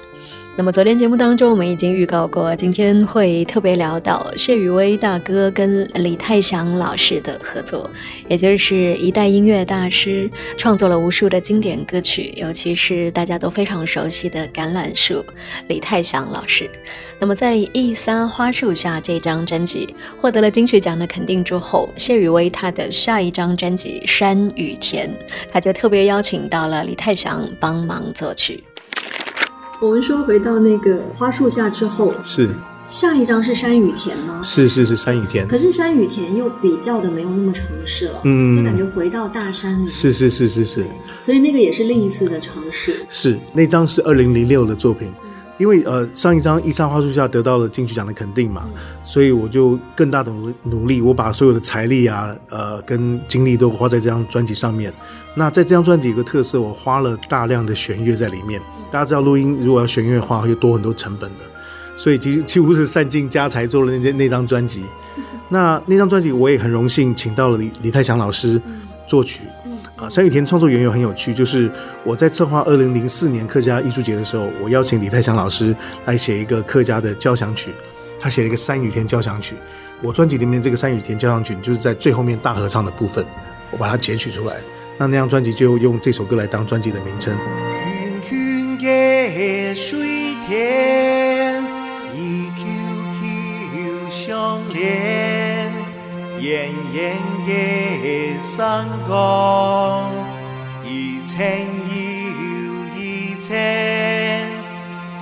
[0.56, 7.88] 那么昨天节目当中，我们已经预告过，今天会特别聊到谢宇威大哥跟李泰祥老师的合作，
[8.26, 15.14] 也就是一代音乐大师，创作了无数的经典歌曲，尤其是大家都非常熟悉的《橄榄树》，
[15.68, 16.70] 李泰祥老师。
[17.20, 25.08] 那么在《一撒花树下》这张专辑获得了金曲奖的肯定之后，谢宇威他的下一张专辑《山与田》，
[25.50, 28.62] 他就特别邀请到了李泰祥帮忙作曲。
[29.80, 32.50] 我们说回到那个花树下之后，是
[32.88, 34.40] 下一张是山雨田吗？
[34.42, 35.46] 是是是山雨田。
[35.46, 39.86] 可是山雨田又比较的没有那么城市了，嗯，就感觉回到大山里。
[39.86, 40.86] 是是是是是。
[41.22, 43.06] 所以那个也是另一次的尝试。
[43.08, 45.12] 是那张是二零零六的作品，
[45.58, 48.64] 因为呃上一张一山花树下得到了金曲奖的肯定嘛，
[49.04, 54.92] 所以我就更大的努努力，我把所有的财力啊呃跟精力都花在这张专辑上面。
[55.34, 58.60] 那在这张专辑有个特色，我花了大量的弦乐在里面。
[58.90, 61.44] 大家知道录音如果要弦乐的话，会多很多成本的，
[61.98, 64.84] 所以几几乎是散尽家财做了那那张专辑。
[65.50, 68.60] 那那张专辑我也很荣幸请到了李李泰祥老师
[69.06, 69.42] 作曲。
[69.96, 71.68] 啊，山雨田创作缘由很有趣，就是
[72.04, 75.74] 我在策划二零零四年客家艺术节的时候，我邀请李泰祥老师
[76.04, 77.72] 来写一个客家的交响曲，
[78.20, 79.56] 他写了一个山雨田交响曲。
[80.00, 83.26] 我专辑里面这个山雨田交响曲就是在最后面大合唱的部分，
[83.72, 84.54] 我把它截取出来。
[84.98, 87.36] 那那张专辑就用这首歌来当专辑的名称。
[88.22, 89.98] 圈圈的水
[90.46, 91.17] 田，
[94.78, 95.72] 相连，
[96.40, 97.50] 远远的
[98.42, 100.12] 山岗，
[100.84, 101.36] 一层
[101.88, 101.92] 又
[102.96, 103.48] 一层，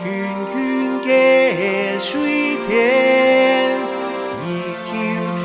[0.03, 0.05] 圈
[0.53, 0.55] 圈
[1.01, 1.09] 的
[2.01, 2.77] 水田，
[4.45, 4.47] 一
[4.85, 4.89] 丘
[5.41, 5.45] 丘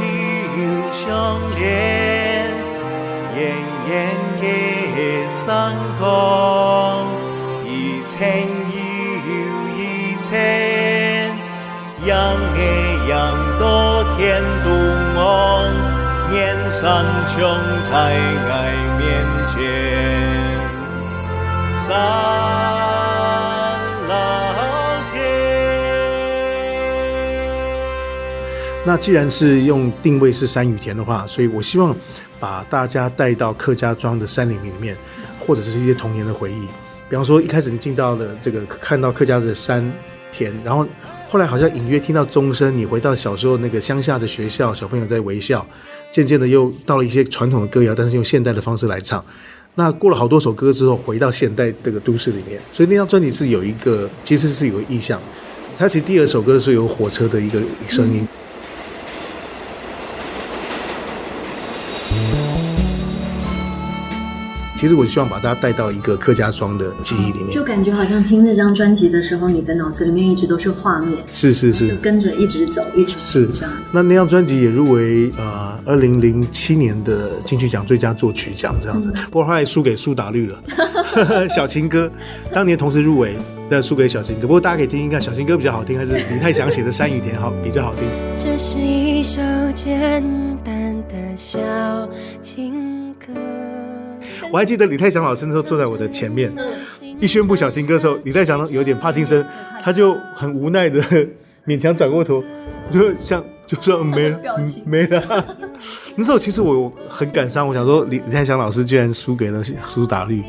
[0.92, 1.08] 相
[1.56, 1.60] 连，
[3.38, 3.40] 远
[3.88, 3.90] 远。
[5.30, 6.71] 山岗
[14.22, 14.70] 天都
[15.16, 15.74] 苍，
[16.30, 17.42] 年上穷
[17.82, 19.02] 在爱面
[19.48, 19.58] 前。
[21.76, 21.90] 山
[24.08, 24.14] 老
[25.12, 25.18] 天。
[28.86, 31.96] 那既然是用定位是山与田的话，所以我希望
[32.40, 34.96] 把大家带到客家庄的山林里面。
[35.40, 36.68] 或者是一些童年的回忆，
[37.10, 39.92] 比方说一开始你进到了这个看到客家的山
[40.32, 40.86] 田，然后
[41.32, 45.66] 后来好像隐约听到钟声，你回到小时候那个乡下的学校，小朋友在微笑，
[46.12, 49.24] 渐渐的又到了一些传统的歌谣，但是用现代的方式来唱。
[49.76, 55.18] 那过了好多首歌之后，回到现代这个都市里面，所以那张专辑是有一个，其实是有个意象。
[55.78, 58.28] 它其实第二首歌是有火车的一个声音。
[64.82, 73.72] 其实我希望把大家带到一个客家庄的记忆里面，就感觉好像听这张专辑的时候，你的脑子里面一直都是画面，是是是，就跟着一直走，一直是这样。
[73.92, 80.60] 那那张专辑也入围呃二零零七年的金曲奖最佳作曲奖这样子，嗯、不过后来输给苏打绿了，
[81.56, 82.12] 小情歌
[82.52, 83.36] 当年同时入围，
[83.70, 84.42] 但输给小情歌。
[84.42, 88.04] 不过大家可以听一看，小情歌比较好听，还是李泰祥写的《山雨田》好比较好听。
[88.36, 89.40] 这是一首
[89.76, 90.24] 简
[90.66, 91.60] 单的小
[92.42, 93.32] 情歌。
[94.52, 96.54] 我还记得李泰祥老师那时候坐在我的前面，
[97.20, 99.46] 一宣布小情歌的时候，李泰祥有点帕金森，
[99.82, 101.02] 他就很无奈的
[101.66, 102.44] 勉强转过头，
[102.92, 104.40] 就像就说没了，
[104.86, 105.58] 没了。
[106.18, 110.44] 那时候其实我很感伤，我想说李李泰祥老师居然输给了苏打绿，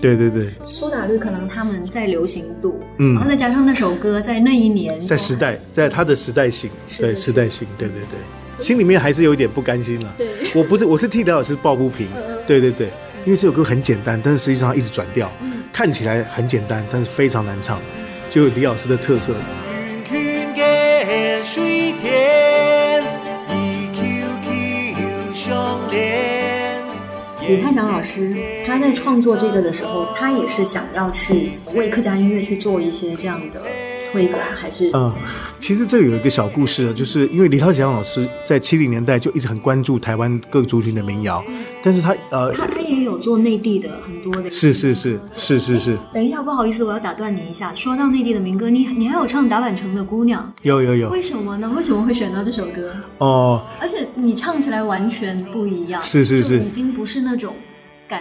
[0.00, 0.50] 对对对。
[0.66, 10.14] 苏打绿可能他们在流行度，嗯，然后再加上那首歌在那一年，在时代，在他的时代性，对时代性，对对对，心里面还是有一点不甘心了。
[10.16, 12.08] 对，我不是，我是替李老师抱不平，
[12.46, 12.88] 对对对。
[13.24, 17.80] 因为这首歌很简单，但是实际上它一直转调，嗯、看起来很简单，但是非常难唱，
[18.28, 19.32] 就有李老师的特色。
[27.48, 28.34] 李泰祥老师
[28.66, 33.62] 他在创作这个的时候，他也是想要去为客家音乐去做一些这样的
[34.10, 34.90] 推广，还是？
[34.94, 35.12] 嗯，
[35.62, 41.40] 其实这有一个小故事，就是因为李泰祥老师在七零年代就一直很关注台湾各族群的民谣，
[41.80, 45.96] 但是他呃，他他也有做内地的很多的，是是是是是是。
[46.12, 47.72] 等一下，不好意思，我要打断你一下。
[47.76, 51.72] 说到内地的民歌，你你还有唱达坂城的姑娘，有有有，为什么呢？
[51.76, 52.92] 为什么会选到这首歌？
[53.18, 57.54] 哦，而且你唱起来完全不一样，是是是，已经不是那种。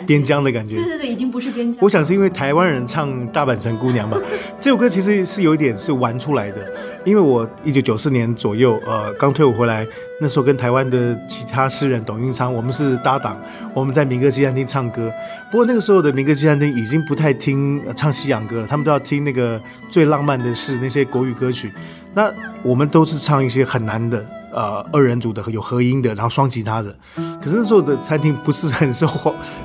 [0.06, 1.84] 边疆的感觉，对对对，已经不是边疆。
[1.84, 4.18] 我想是因为台湾人唱《大阪城姑娘》吧，
[4.60, 6.58] 这首歌其实是有一点是玩出来的。
[7.04, 9.84] 因为我一九九四年左右，呃，刚退伍回来，
[10.22, 13.36] 那时候跟台湾的其他诗人董运昌，我们是搭档，
[13.74, 15.12] 我们在民歌西餐厅唱歌。
[15.50, 21.72] 不过那个时候的民歌西餐厅已经不太听唱西洋歌了，他们都要听那个最浪漫的是那些国语歌曲。
[22.14, 22.32] 那
[22.62, 24.24] 我们都是唱一些很难的。
[24.52, 26.96] 呃，二人组的有合音的，然后双吉他的。
[27.42, 29.08] 可是那时候的餐厅不是很受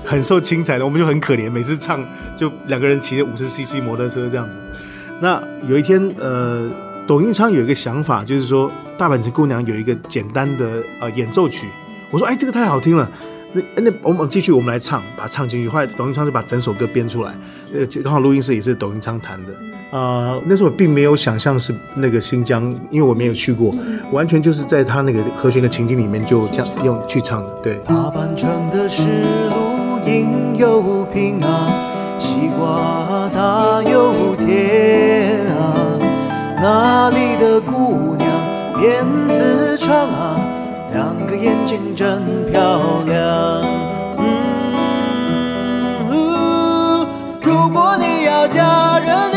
[0.05, 2.03] 很受青睐的，我们就很可怜，每次唱
[2.37, 4.57] 就两个人骑着五十 CC 摩托车这样子。
[5.21, 6.71] 那有一天，呃，
[7.07, 8.69] 董运昌有一个想法，就是说
[8.99, 11.67] 《大阪城姑娘》有一个简单的呃演奏曲。
[12.11, 13.11] 我说，哎，这个太好听了。
[13.53, 15.69] 那那我们继续，我们来唱，把它唱进去。
[15.69, 17.35] 后来董运昌就把整首歌编出来。
[17.73, 19.53] 呃，刚好录音室也是董运昌弹的。
[19.93, 23.73] 啊、呃，那时候我并没有想象是那个新疆，因为我没有去过，
[24.11, 27.49] 完全就是在他那个和弦的情境里面就这样用去唱的。
[27.63, 27.79] 对。
[27.87, 35.99] 大半城的是路阴又平啊，西瓜大又甜啊，
[36.61, 38.29] 那里的姑娘
[38.77, 40.37] 辫子长啊，
[40.93, 42.21] 两个眼睛真
[42.51, 42.61] 漂
[43.07, 43.63] 亮。
[44.19, 44.25] 嗯，
[46.11, 47.07] 嗯，
[47.41, 49.36] 如果你要嫁人。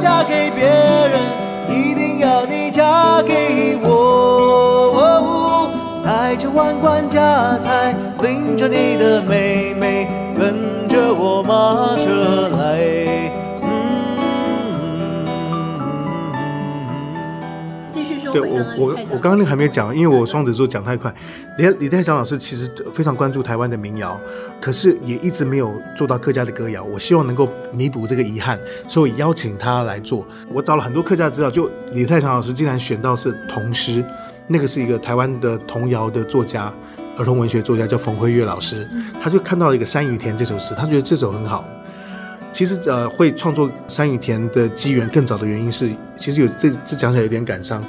[0.00, 1.20] 嫁给别人，
[1.68, 5.70] 一定要你嫁给我，
[6.04, 13.35] 带着万贯家财，领着你的妹妹，跟着我马车来。
[18.40, 21.12] 对我我我刚刚那个还没讲，因为我双子座讲太快。
[21.58, 24.18] 李李泰祥老师其实非常关注台湾的民谣，
[24.60, 26.84] 可是也一直没有做到客家的歌谣。
[26.84, 30.26] 我希望能够弥补这个遗憾，所以邀请他来做。
[30.52, 34.04] 我找了很多客家资料，就李泰祥老师竟然选到是童诗，
[34.46, 36.72] 那个是一个台湾的童谣的作家，
[37.16, 38.86] 儿童文学作家叫冯辉月老师，
[39.22, 41.64] 他就看到了一个《山雨田》这首诗，他觉得这首很好。
[42.52, 47.84] 其实呃，会创作《山雨田》的机缘更早的原因是，其实有这这讲起来有点感伤。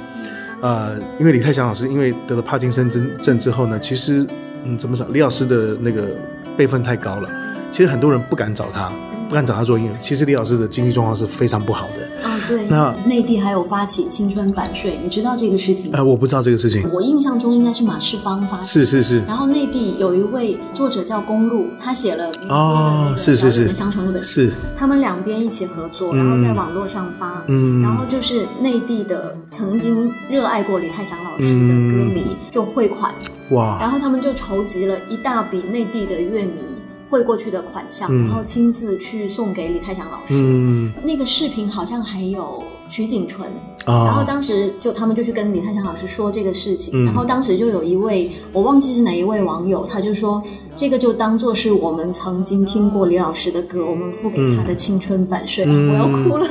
[0.60, 4.26] 呃，因为李泰祥老师因为得了帕金森症症之后呢，其实
[4.64, 6.08] 嗯，怎么讲，李老师的那个
[6.56, 7.28] 辈分太高了，
[7.70, 8.90] 其实很多人不敢找他，
[9.28, 9.92] 不敢找他做音乐。
[10.00, 12.28] 其实李老师的经济状况是非常不好的。
[12.28, 12.66] 啊、哦，对。
[12.66, 15.92] 那内地还有发起青春版税，你知道这个事情？
[15.92, 16.88] 呃，我不知道这个事情。
[16.90, 18.66] 我印象中应该是马世芳发起。
[18.66, 19.22] 是是是。
[19.26, 23.72] 然后内地有一位作者叫公路，他写了哦，是是是。
[23.74, 24.50] 乡愁那本是。
[24.76, 27.42] 他们两边一起合作，然后在网络上发。
[27.46, 27.82] 嗯。
[27.82, 33.14] 然后就是内地的曾经热爱过李泰祥老师的歌迷就汇款。
[33.50, 33.78] 哇。
[33.78, 36.77] 然后他们就筹集了一大笔内地的乐迷。
[37.08, 40.34] 汇过去的款项，然后亲自去送给李泰祥老师。
[40.34, 43.48] 嗯，那个视频好像还有徐景纯。
[43.86, 50.42] 哦，然后当时就他们就去跟李泰祥老师说这个事情，嗯，然后当时就有一位我忘记是哪一位网友，他就说
[50.76, 55.64] 这个就当做是我们曾经听过李老师的歌，我们付给他的青春版税。
[55.66, 56.46] 嗯，我要哭了。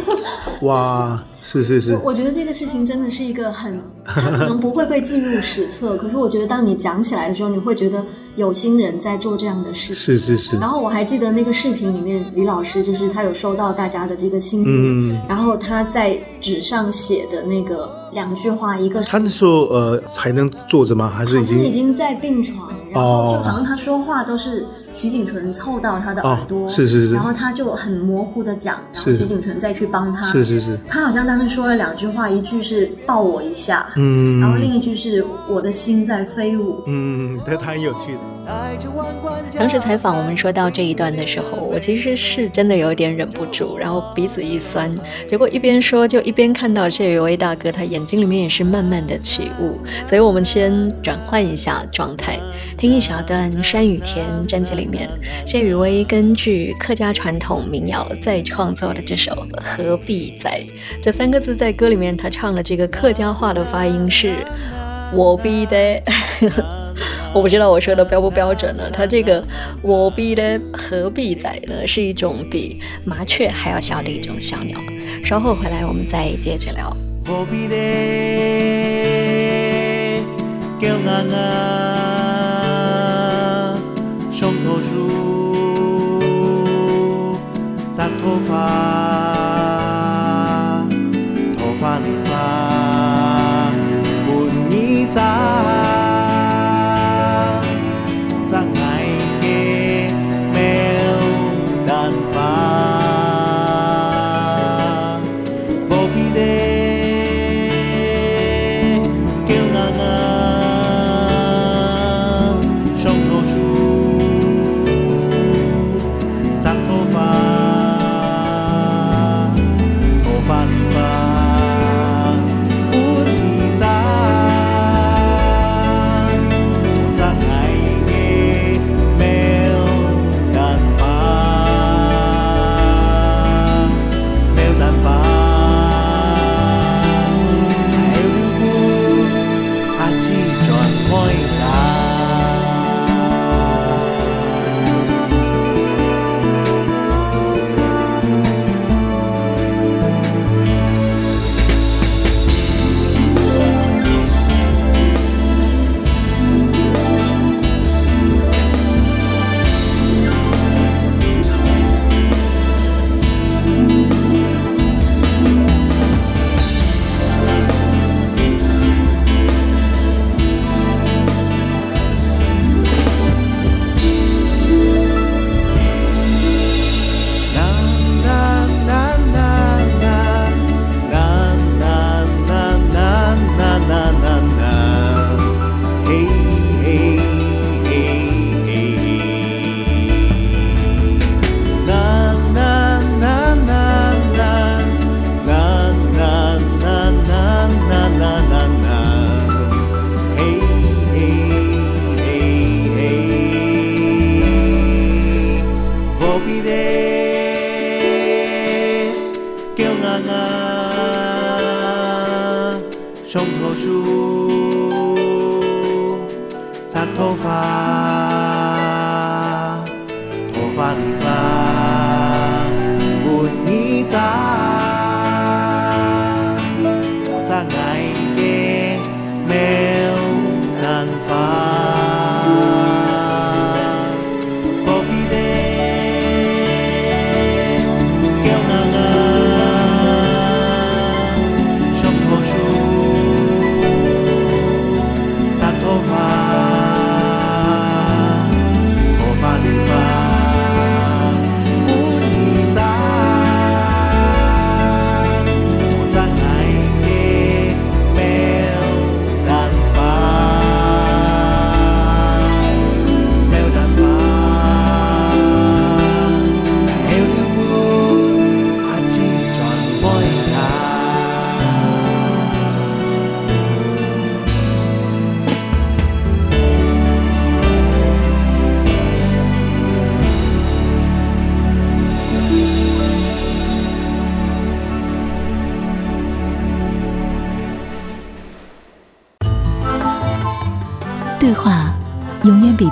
[0.62, 1.24] 哇！
[1.48, 9.96] 是是是，我觉得这个事情真的是一个很，他可能不会被记入史册，可是我觉得当你讲起来的时候，你会觉得有心人在做这样的事情。
[9.96, 10.58] 是是是。
[10.58, 21.08] 然后我还记得那个视频里面，李老师就是他有收到大家的这个心意，嗯，然后他在纸上写的那个两句话，一个他那时候呃还能坐着吗？
[21.08, 24.66] 还是已经已经在病床，然后就好像他说话都是。
[24.96, 38.20] 徐景纯凑到他的耳朵，哦，是是是，然后他就很模糊的讲，然后徐景纯再去帮他，是是是，他好像当时说了两句话，一句是抱我一下，嗯，然后另一句是我的心在飞舞，嗯，对他很有趣的。
[39.60, 44.90] 当时采访我们说到这一段的时候，我其实是真的有点忍不住，然后鼻子一酸，
[45.28, 49.78] 结果一边说就一边看到谢宇威大哥，他眼睛里面也是慢慢的起雾，
[50.08, 52.40] 所以我们先转换一下状态，
[52.78, 54.86] 听一小段《山与田》专辑里。
[54.86, 55.10] 面，
[55.48, 60.62] 谢宇威根据客家传统民谣再创作的这首《何必在》
[61.02, 64.36] 这三个字，在歌里面他唱了这个客家话的发音是
[65.12, 66.00] “我必得”，
[67.34, 68.84] 我不知道我说的标不标准呢？
[68.92, 69.44] 他这个
[69.82, 74.80] “我必得何必在”呢，是一种比麻雀还要小的一种小鸟。
[75.24, 76.96] 稍后回来我们再接着聊。
[77.26, 77.68] 我必
[84.40, 85.10] 松头树，
[87.92, 89.17] 扎头发，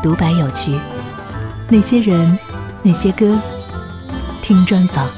[0.06, 0.80] 独白有趣。
[1.68, 2.38] 那些人，
[2.84, 3.36] 那些歌，
[4.44, 5.10] 听专访。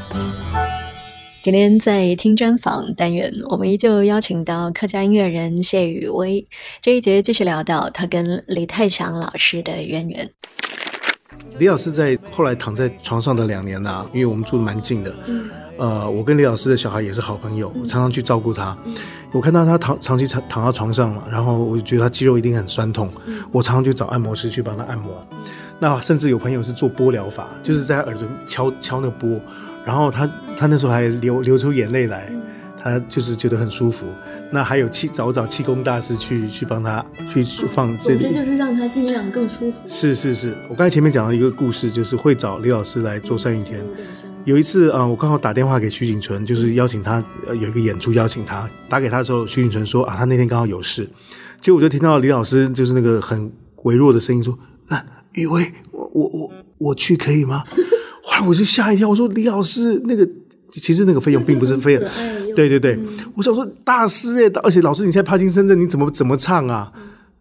[1.43, 6.47] 今天在听专访单元，我们依旧邀请到客家音乐人谢雨薇。
[6.81, 10.29] 这一节继续聊到他跟李泰祥老师的渊源。
[11.59, 15.13] 李老师在后来躺在床上的两年呐、啊，因为我们住的蛮近的。
[15.27, 18.75] 嗯呃，我跟李老师的小孩也是好朋友，我常常去照顾他。
[19.31, 23.11] 我看到他躺长期躺躺到床上了，然后我就觉得他肌肉一定很酸痛。
[23.51, 25.11] 我常常去找按摩师去帮他按摩。
[25.79, 29.39] 那甚至有朋友是做波疗法，就是在他耳朵敲敲那个波，
[29.85, 30.27] 然后他
[30.57, 32.27] 他那时候还流流出眼泪来，
[32.89, 34.05] 他就是觉得很舒服。
[34.51, 39.77] 那还有气找找气功大师去去帮他去放这，这就是让他尽量更舒服。
[39.85, 43.83] 是是是，我刚才前面讲到一个故事，就是会找李老师来做三月天。
[44.45, 51.09] 有一次啊、呃，我刚好打电话给徐景纯，就是邀请他呃有一个演出，邀请他打给他的时候，徐景纯说啊，他那天刚好有事。
[51.59, 53.51] 结果我就听到李老师就是那个很
[53.83, 54.57] 微弱的声音说
[54.87, 57.63] ：“啊，雨薇，我我我我去可以吗？”
[58.23, 60.25] 后来我就吓一跳，我说：“李老师，那个
[60.79, 62.03] 其实那个费用并不是费用，
[62.55, 66.91] 对对对，嗯、我想说大师哎，而且老师你现在帕金森症，你怎么怎么唱啊？”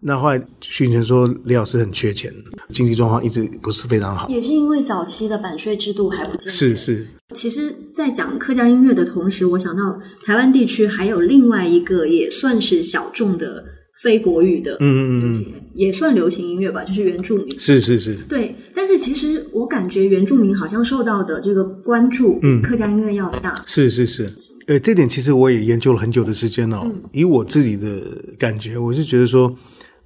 [0.00, 2.32] 那后来徐晨说李老师很缺钱，
[2.68, 6.52] 经济状况一直不是非常好，也是因为早期的版税制度还不健全。
[6.52, 7.06] 是是。
[7.34, 13.64] 其实，在讲客家音乐的同时，我想到台湾地区还有另外一个也算是小众的
[14.02, 17.58] 非国语的，嗯嗯嗯，也算流行音乐吧，就是原住民。
[17.58, 18.14] 是是是。
[18.28, 23.62] 对，但是其实我感觉原住民好像受到的这个关注，嗯，客家音乐要大。
[23.66, 24.26] 是是是。
[24.66, 26.80] 呃，这点其实我也研究了很久的时间哦。
[26.84, 28.02] 嗯、以我自己的
[28.38, 29.56] 感觉，我是觉得说。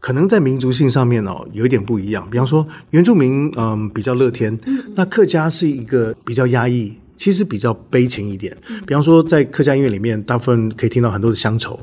[0.03, 2.27] 可能在民族性上面哦，有一点不一样。
[2.31, 4.59] 比方说，原住民嗯比较乐天，
[4.95, 8.57] 那客家是一个比较压抑，其实比较悲情一点。
[8.87, 11.79] 比方说，在客家音乐里面，大部分可以听到很多的乡愁，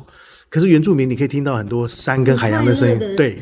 [0.49, 2.99] 可是原住民你可以听到很多山跟海洋的声音。
[3.15, 3.37] 对，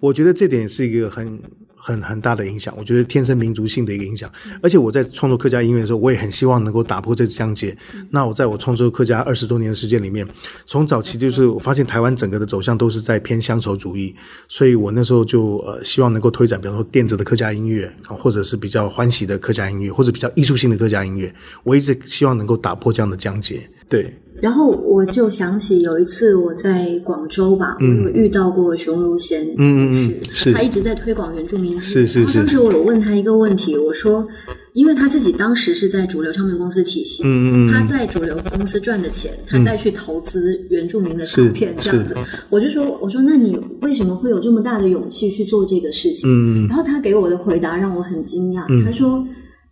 [0.00, 1.40] 我觉得这点是一个很。
[1.78, 4.28] 很很大的影响，我觉得天生民族性的一个影响。
[4.60, 7.76] 而且我在创作客家音乐的时候，我也很希望能够打破这个疆界。
[8.10, 10.26] 那我在我创作客家二十多年的时间里面，
[10.64, 14.12] 从早期就是我发现台湾整个的走向都是在偏乡愁主义，
[14.48, 21.32] 所以我那时候就呃希望能够推展，比方说电子的客家音乐，或者是比较欢喜的客家音乐，或者比较艺术性的客家音乐。
[21.62, 23.60] 我一直希望能够打破这样的疆界。
[23.88, 24.12] 对。
[24.40, 30.52] 然后我就想起有一次我在广州吧，嗯、我有遇到过熊如贤，嗯嗯嗯，是。
[30.52, 32.38] 他一直在推广原住民，是是是。
[32.38, 34.26] 当时我有问他一个问题，我说，
[34.74, 42.14] 因为他自己当时是在主流唱片公司体系，嗯嗯，他在主流公司赚的钱，他再去投资原住民的唱片，这样子，
[42.50, 46.28] 我就说，我说，那你为什么会有这么大的勇气去做这个事情？
[46.28, 49.26] 嗯，然后他给我的回答让我很惊讶，嗯、他说。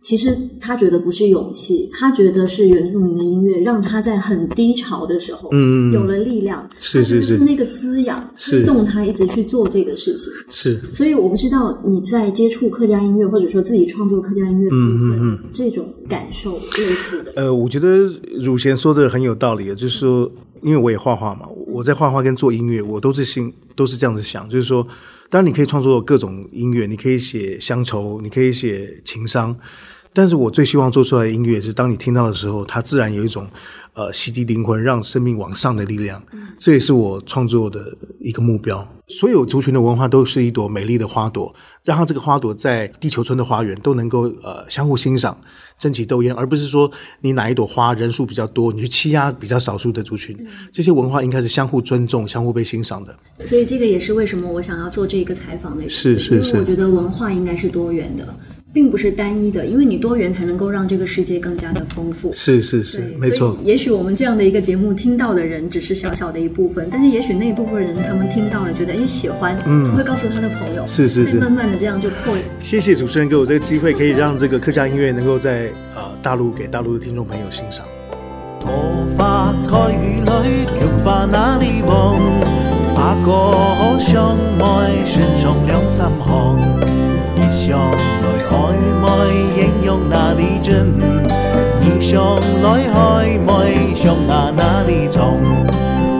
[0.05, 10.79] 其实他觉得不是勇气，他觉得是原住民的音乐让他在很低潮的时候，嗯，有了力量，是是是，是那个滋养，是动他一直去做这个事情，是。
[10.95, 17.33] 所以我不知道你在接触客家音乐，或者说自己创作客家音乐的部分，嗯嗯嗯，这种感受类似的。
[17.37, 20.31] 呃，我觉得汝贤说的很有道理，就是说，
[20.61, 24.87] 因为我也画画嘛，我在画画跟做音乐，我都是心都是这样子想，就是说，
[25.31, 29.57] 当然你可以创作各种音乐，你可以写乡愁，你可以写情伤。
[30.15, 33.47] 但是我最希望做出来的音乐是，当你听到的时候，它自然有一种
[33.95, 36.23] 呃洗涤灵魂、让生命往上的力量。
[36.57, 37.81] 这也是我创作的
[38.21, 38.89] 一个目标。
[39.09, 45.37] 所有族群的文化都是一朵美丽的花朵，让它这个花朵在地球村的花园都能够呃相互欣赏。
[45.79, 46.91] 争奇斗艳，而不是说
[47.21, 50.35] 你哪一朵花人数比较多，你去欺压比较少数的族群。
[50.73, 53.15] 这些文化应该是相互尊重、相互被欣赏的。
[53.45, 55.89] 所以这个也是为什么我想要做这个采访的。
[55.89, 58.35] 是是是，我觉得文化应该是多元的，
[58.75, 62.33] 并不是单一的，因为你多元才能够让这个世界更加的丰富。
[62.33, 63.57] 是是是，没错。
[63.62, 70.85] 也许我们这样的一个节目听到的人只是小小的一部分，但是也许那一部分人他们听到了，觉得哎喜欢，嗯，会告诉他的朋友。
[70.87, 72.35] 是是是，慢慢的这样就扩。
[72.59, 75.70] 谢谢主持人给我这个机会，可以让这个客家音乐能够在。
[75.97, 77.87] 呃，大陆给大陆的听众朋友欣赏。
[78.61, 78.66] 桃
[79.16, 82.18] 花开雨里，菊花那里红？
[82.97, 87.04] 阿哥相爱，身上两三行。
[87.45, 88.55] 你想来爱
[89.03, 89.05] 昧，
[89.61, 90.99] 应用哪里真？
[91.79, 95.39] 你想来爱昧，想那哪里重？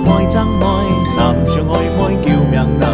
[0.05, 0.63] 爱真爱，
[1.09, 2.94] 三相暧昧，叫命难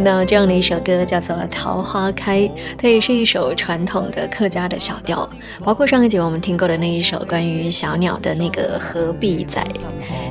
[0.00, 2.40] 听到这样的一首歌，叫做《桃花开》，
[2.78, 5.28] 它也是一首传统的客家的小调。
[5.62, 9.62] 包括上一集我们听过的那一首关于小鸟的那个何必在，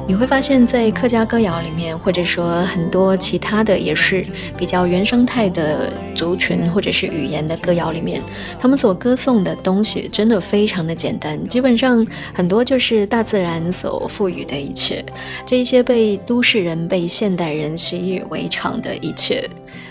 [0.08, 4.26] 你会发现在客家歌谣里面，或者说很多其他的也是
[4.58, 8.24] 比较原生态的族群或者是语言的歌谣里面，
[8.60, 12.04] 他们所歌颂的东西真的非常的简单，基本上
[12.34, 15.06] 很多就是大自然所赋予的一切，
[15.46, 19.48] 这一些被都市人、被现代人习以为常的一切。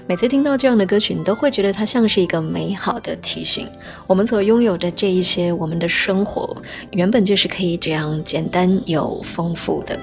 [0.09, 3.68] 每次听到这样的歌曲，你都会觉得它像是一个美好的提醒。
[4.06, 6.56] 我们所拥有的这一些，我们的生活
[6.92, 10.00] 原本就是可以这样简单又丰富的。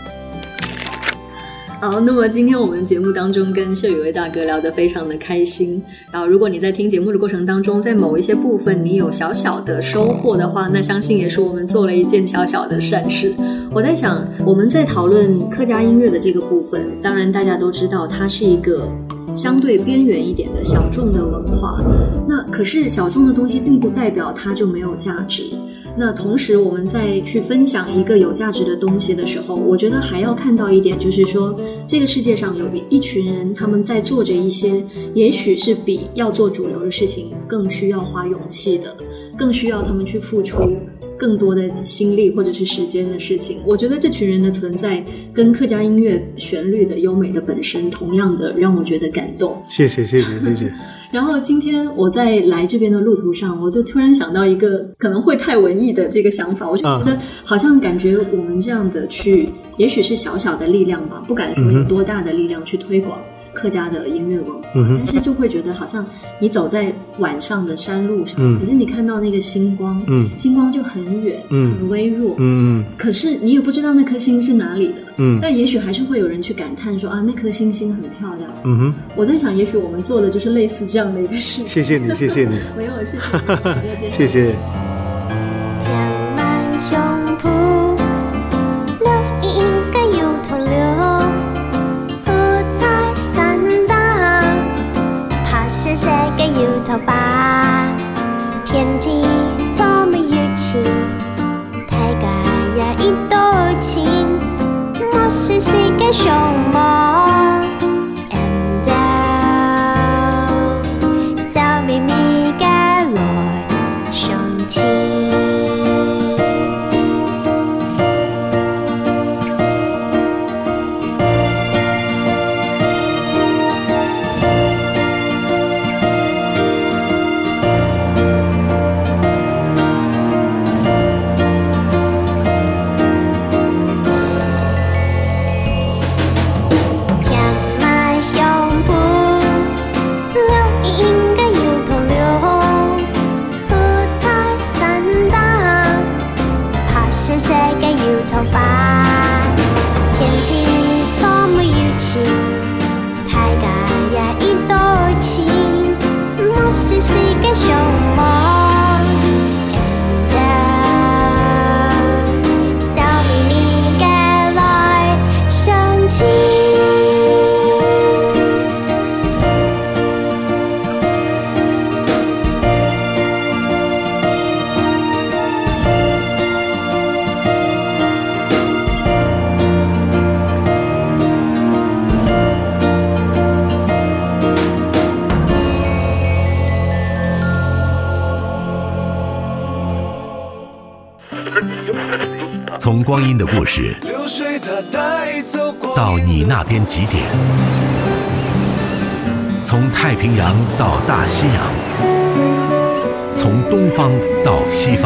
[1.82, 5.84] 好，那么今天我们节目当中跟谢宇威大哥聊得非常的开心。
[6.12, 13.34] 然后，如果你在听节目的过程当中，在某一些部分你有小小的收获的话，那相信也是我们做了一件小小的善事。
[13.72, 18.88] 我在想，我们在讨论客家音乐的这个部分，当然大家都知道它是一个。
[19.36, 21.84] 相对边缘一点的小众的文化，
[22.28, 25.44] 那可是小众的东西并不代表它就没有价值。
[25.98, 31.56] 那同时，我们在去分享一个有价值的东西的时候，我觉得还要看到一点，就是说
[31.86, 34.84] 这个世界上有一群人，他们在做着一些，
[35.14, 38.94] 也许是比要做主流的事情更需要花勇气的，
[39.38, 40.58] 更需要他们去付出。
[41.18, 45.04] 更多的心力或者是时间的事情，我觉得这群人的存在
[45.34, 49.62] 跟客家音乐旋律的优美的本身，同样的让我觉得感动。
[49.70, 50.74] 谢谢谢谢谢谢。
[51.12, 63.18] 然后今天我在来这边的路途上，我就突然想到一个可能会太文艺的这个想法，我就觉得好像感觉我们这样的去，也许是小小的力量吧，不敢说有多大的力量去推广。
[63.56, 66.06] 客家的音乐文化，嗯，但是就会觉得好像
[66.40, 81.66] 你走在晚上的山路上，嗯，可是你看到那个星光，嗯，星光就很远，嗯，很微弱，嗯，可是你也不知道那颗星是哪里的，嗯，但也许还是会有人去感叹说啊，那颗星星很漂亮，嗯哼，我在想，也许我们做的就是类似这样的一个事情。
[81.66, 83.18] 谢谢你，谢谢你， 没有，谢
[83.98, 84.95] 谢， 谢谢。
[106.06, 106.75] 英雄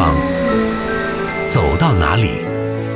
[0.00, 0.14] 方，
[1.46, 2.30] 走到哪里，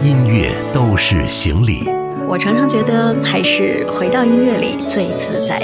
[0.02, 1.86] 音乐都是行李。
[2.26, 5.60] 我常常觉得，还是回到音乐里最自在。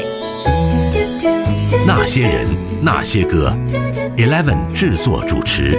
[1.86, 2.46] 那些人，
[2.82, 3.56] 那些歌
[4.18, 5.78] ，Eleven 制作主持，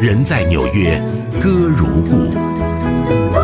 [0.00, 0.98] 人在纽约，
[1.42, 3.43] 歌如故。